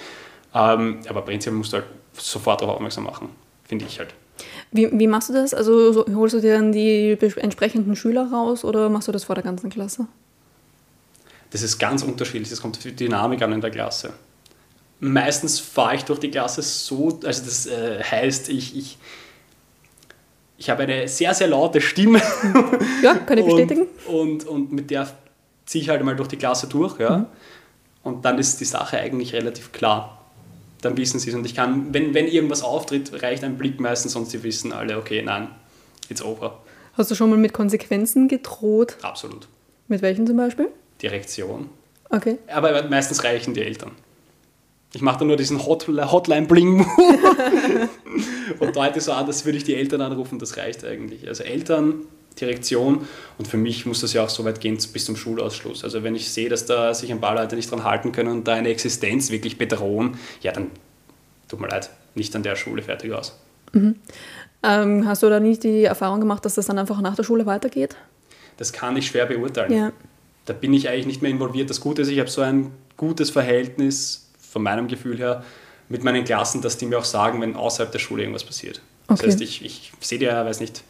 [0.55, 3.29] Ähm, aber prinzipiell musst du halt sofort darauf aufmerksam machen,
[3.65, 4.15] finde ich halt.
[4.71, 5.55] Wie, wie machst du das?
[5.55, 9.35] Also so, holst du dir dann die entsprechenden Schüler raus oder machst du das vor
[9.35, 10.07] der ganzen Klasse?
[11.51, 14.13] Das ist ganz unterschiedlich, das kommt auf die Dynamik an in der Klasse.
[15.05, 18.99] Meistens fahre ich durch die Klasse so, also das äh, heißt, ich, ich,
[20.57, 22.23] ich habe eine sehr, sehr laute Stimme
[23.03, 23.87] Ja, kann ich bestätigen.
[24.07, 25.09] und, und, und mit der
[25.67, 26.99] ziehe ich halt mal durch die Klasse durch.
[26.99, 27.27] Ja?
[28.03, 30.25] Und dann ist die Sache eigentlich relativ klar.
[30.81, 31.37] Dann wissen sie es.
[31.37, 34.97] Und ich kann, wenn, wenn irgendwas auftritt, reicht ein Blick meistens, sonst sie wissen alle,
[34.99, 35.49] okay, nein,
[36.09, 36.61] it's over.
[36.95, 38.97] Hast du schon mal mit Konsequenzen gedroht?
[39.03, 39.49] Absolut.
[39.89, 40.69] Mit welchen zum Beispiel?
[41.03, 41.69] Direktion.
[42.11, 42.39] Okay.
[42.47, 43.93] Aber meistens reichen die Eltern.
[44.95, 46.87] Ich mache dann nur diesen Hot Hotline-Bling-Move.
[48.61, 51.27] und deute so an, das würde ich die Eltern anrufen, das reicht eigentlich.
[51.27, 52.07] Also Eltern,
[52.41, 53.07] Direktion
[53.39, 55.85] und für mich muss das ja auch so weit gehen bis zum Schulausschluss.
[55.85, 58.49] Also wenn ich sehe, dass da sich ein paar Leute nicht dran halten können und
[58.49, 60.71] da eine Existenz wirklich bedrohen, ja dann
[61.49, 63.39] tut mir leid, nicht an der Schule fertig aus.
[64.63, 67.47] Ähm, hast du da nicht die Erfahrung gemacht, dass das dann einfach nach der Schule
[67.47, 67.97] weitergeht?
[68.57, 69.73] Das kann ich schwer beurteilen.
[69.73, 69.93] Ja.
[70.45, 71.69] da bin ich eigentlich nicht mehr involviert.
[71.71, 74.24] Das Gute ist, ich habe so ein gutes Verhältnis
[74.55, 75.43] von meinem Gefühl her
[75.89, 78.81] mit meinen Klassen, dass die mir auch sagen, wenn außerhalb der Schule irgendwas passiert.
[79.09, 79.27] Das Okay.
[79.31, 80.83] heißt, ich, ich sehe dir, weiß nicht,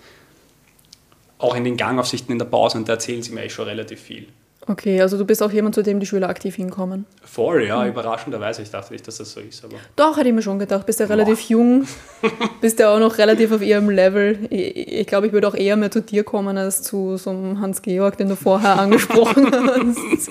[1.38, 4.00] auch in den Gangaufsichten in der Pause und da erzählen sie mir eigentlich schon relativ
[4.00, 4.28] viel.
[4.66, 7.06] Okay, also du bist auch jemand, zu dem die Schüler aktiv hinkommen.
[7.22, 8.62] Voll, ja, überraschenderweise.
[8.62, 9.64] Ich dachte nicht, dass das so ist.
[9.64, 10.84] Aber Doch, hätte ich mir schon gedacht.
[10.86, 11.86] Bist ja relativ jung,
[12.60, 14.38] bist ja auch noch relativ auf ihrem Level.
[14.50, 17.60] Ich, ich glaube, ich würde auch eher mehr zu dir kommen als zu so einem
[17.60, 20.30] Hans-Georg, den du vorher angesprochen hast.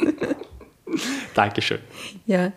[1.33, 1.79] Dankeschön.
[2.25, 2.51] Ja,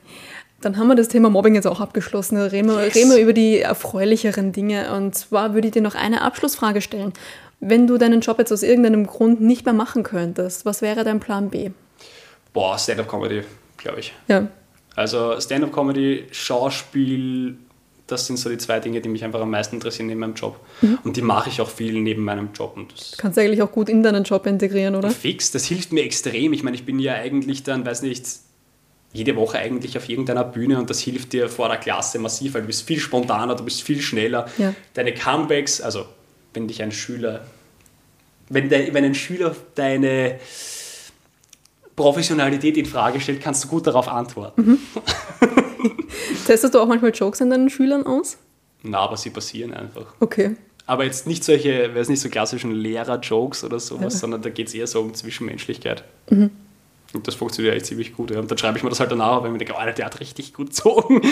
[0.60, 2.36] dann haben wir das Thema Mobbing jetzt auch abgeschlossen.
[2.38, 2.94] Reden wir, Yes.
[2.94, 4.92] reden wir über die erfreulicheren Dinge.
[4.94, 7.12] Und zwar würde ich dir noch eine Abschlussfrage stellen.
[7.60, 11.20] Wenn du deinen Job jetzt aus irgendeinem Grund nicht mehr machen könntest, was wäre dein
[11.20, 11.70] Plan B?
[12.52, 13.42] Boah, Stand-up-Comedy,
[13.76, 14.12] glaube ich.
[14.28, 14.46] Ja,
[14.94, 17.56] Also Stand-up-Comedy, Schauspiel,
[18.06, 20.60] das sind so die zwei Dinge, die mich einfach am meisten interessieren neben meinem Job.
[21.04, 22.76] Und die mache ich auch viel neben meinem Job.
[22.76, 25.10] Und das kannst du eigentlich auch gut in deinen Job integrieren, oder?
[25.10, 26.52] fix, das hilft mir extrem.
[26.52, 28.24] Ich meine, ich bin ja eigentlich dann, weiß nicht,
[29.12, 32.62] jede Woche eigentlich auf irgendeiner Bühne und das hilft dir vor der Klasse massiv, weil
[32.62, 34.46] du bist viel spontaner, du bist viel schneller.
[34.58, 34.74] Ja.
[34.94, 36.06] Deine Comebacks, also
[36.52, 37.46] wenn dich ein Schüler,
[38.48, 40.38] wenn, de, wenn ein Schüler deine
[41.94, 44.78] Professionalität in Frage stellt, kannst du gut darauf antworten.
[46.46, 48.36] Testest du auch manchmal Jokes an deinen Schülern aus?
[48.82, 50.14] Na, aber sie passieren einfach.
[50.20, 50.56] Okay.
[50.86, 54.74] Aber jetzt nicht solche, weiß nicht, so klassischen Lehrer-Jokes oder sowas, sondern da geht es
[54.74, 56.04] eher so um Zwischenmenschlichkeit.
[57.14, 58.30] Und das funktioniert echt ziemlich gut.
[58.30, 58.40] Ja.
[58.40, 60.20] Und dann schreibe ich mir das halt danach, weil ich mir denke, Alter, der hat
[60.20, 61.20] richtig gut gezogen.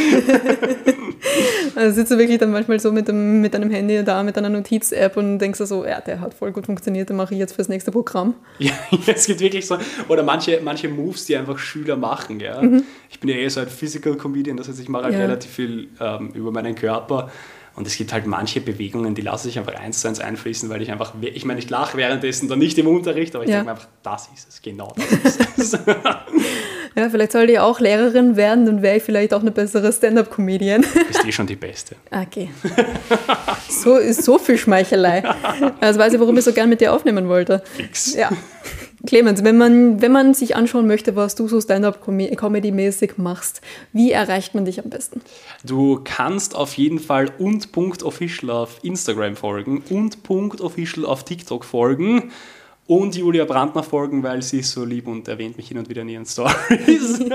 [1.74, 4.50] Also sitzt du wirklich dann manchmal so mit, dem, mit deinem Handy da, mit deiner
[4.50, 7.54] Notiz-App und denkst dir so, ja, der hat voll gut funktioniert, den mache ich jetzt
[7.54, 8.34] fürs nächste Programm.
[8.58, 8.72] ja,
[9.06, 9.76] es gibt wirklich so,
[10.08, 12.40] oder manche, manche Moves, die einfach Schüler machen.
[12.40, 12.62] Ja.
[13.10, 15.20] Ich bin ja eher so ein Physical Comedian, das heißt, ich mache halt Ja.
[15.20, 17.30] relativ viel ähm, über meinen Körper.
[17.76, 20.80] Und es gibt halt manche Bewegungen, die lasse ich einfach eins zu eins einfließen, weil
[20.82, 23.56] ich einfach, ich meine, ich lache währenddessen dann nicht im Unterricht, aber ich Ja.
[23.56, 25.78] denke mir einfach, das ist es, genau das ist es.
[26.96, 30.82] Ja, vielleicht sollte ich auch Lehrerin werden, dann wäre ich vielleicht auch eine bessere Stand-up-Comedian.
[31.08, 31.96] bist eh schon die Beste.
[32.12, 32.50] Okay.
[33.68, 35.24] So ist so viel Schmeichelei.
[35.80, 37.64] Also weiß ich, warum ich so gern mit dir aufnehmen wollte.
[37.76, 38.14] Fix.
[38.14, 38.30] Ja.
[39.06, 43.60] Clemens, wenn man, wenn man sich anschauen möchte, was du so Stand-up-Comedy-mäßig machst,
[43.92, 45.20] wie erreicht man dich am besten?
[45.64, 51.24] Du kannst auf jeden Fall und Punkt Official auf Instagram folgen und Punkt Official auf
[51.24, 52.30] TikTok folgen
[52.86, 56.02] und Julia Brandner folgen, weil sie ist so lieb und erwähnt mich hin und wieder
[56.02, 57.20] in ihren Stories.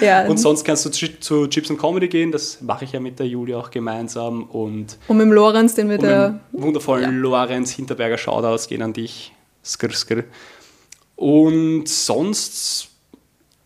[0.00, 3.18] Ja, und sonst kannst du zu, Chips and Comedy gehen, das mache ich ja mit
[3.18, 7.72] der Julia auch gemeinsam und und mit dem Lorenz, den wir und dem wundervollen Lorenz
[7.72, 9.32] Hinterberger Shoutouts gehen an dich.
[9.62, 10.24] Skr, skr.
[11.20, 12.88] Und sonst,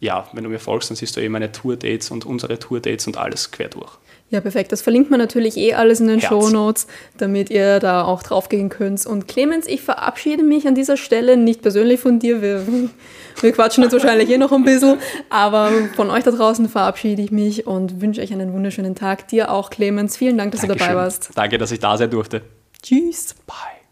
[0.01, 3.17] ja, wenn du mir folgst, dann siehst du eh meine Tour-Dates und unsere Tour-Dates und
[3.17, 3.93] alles quer durch.
[4.31, 4.73] Ja, perfekt.
[4.73, 6.21] Das verlinkt man natürlich eh alles in den.
[6.21, 9.07] Show Notes, damit ihr da auch draufgehen könnt.
[9.07, 12.43] Und Clemens, ich verabschiede mich an dieser Stelle nicht persönlich von dir.
[12.43, 12.67] Wir,
[13.41, 14.99] wir quatschen jetzt wahrscheinlich eh noch ein bisschen,
[15.31, 19.29] aber von euch da draußen verabschiede ich mich und wünsche euch einen wunderschönen Tag.
[19.29, 20.17] Dir auch, Clemens.
[20.17, 20.97] Vielen Dank, dass du dabei Dankeschön.
[20.97, 21.31] warst.
[21.37, 22.43] Danke, dass ich da sein durfte.
[22.83, 23.37] Tschüss.
[23.47, 23.84] Bye.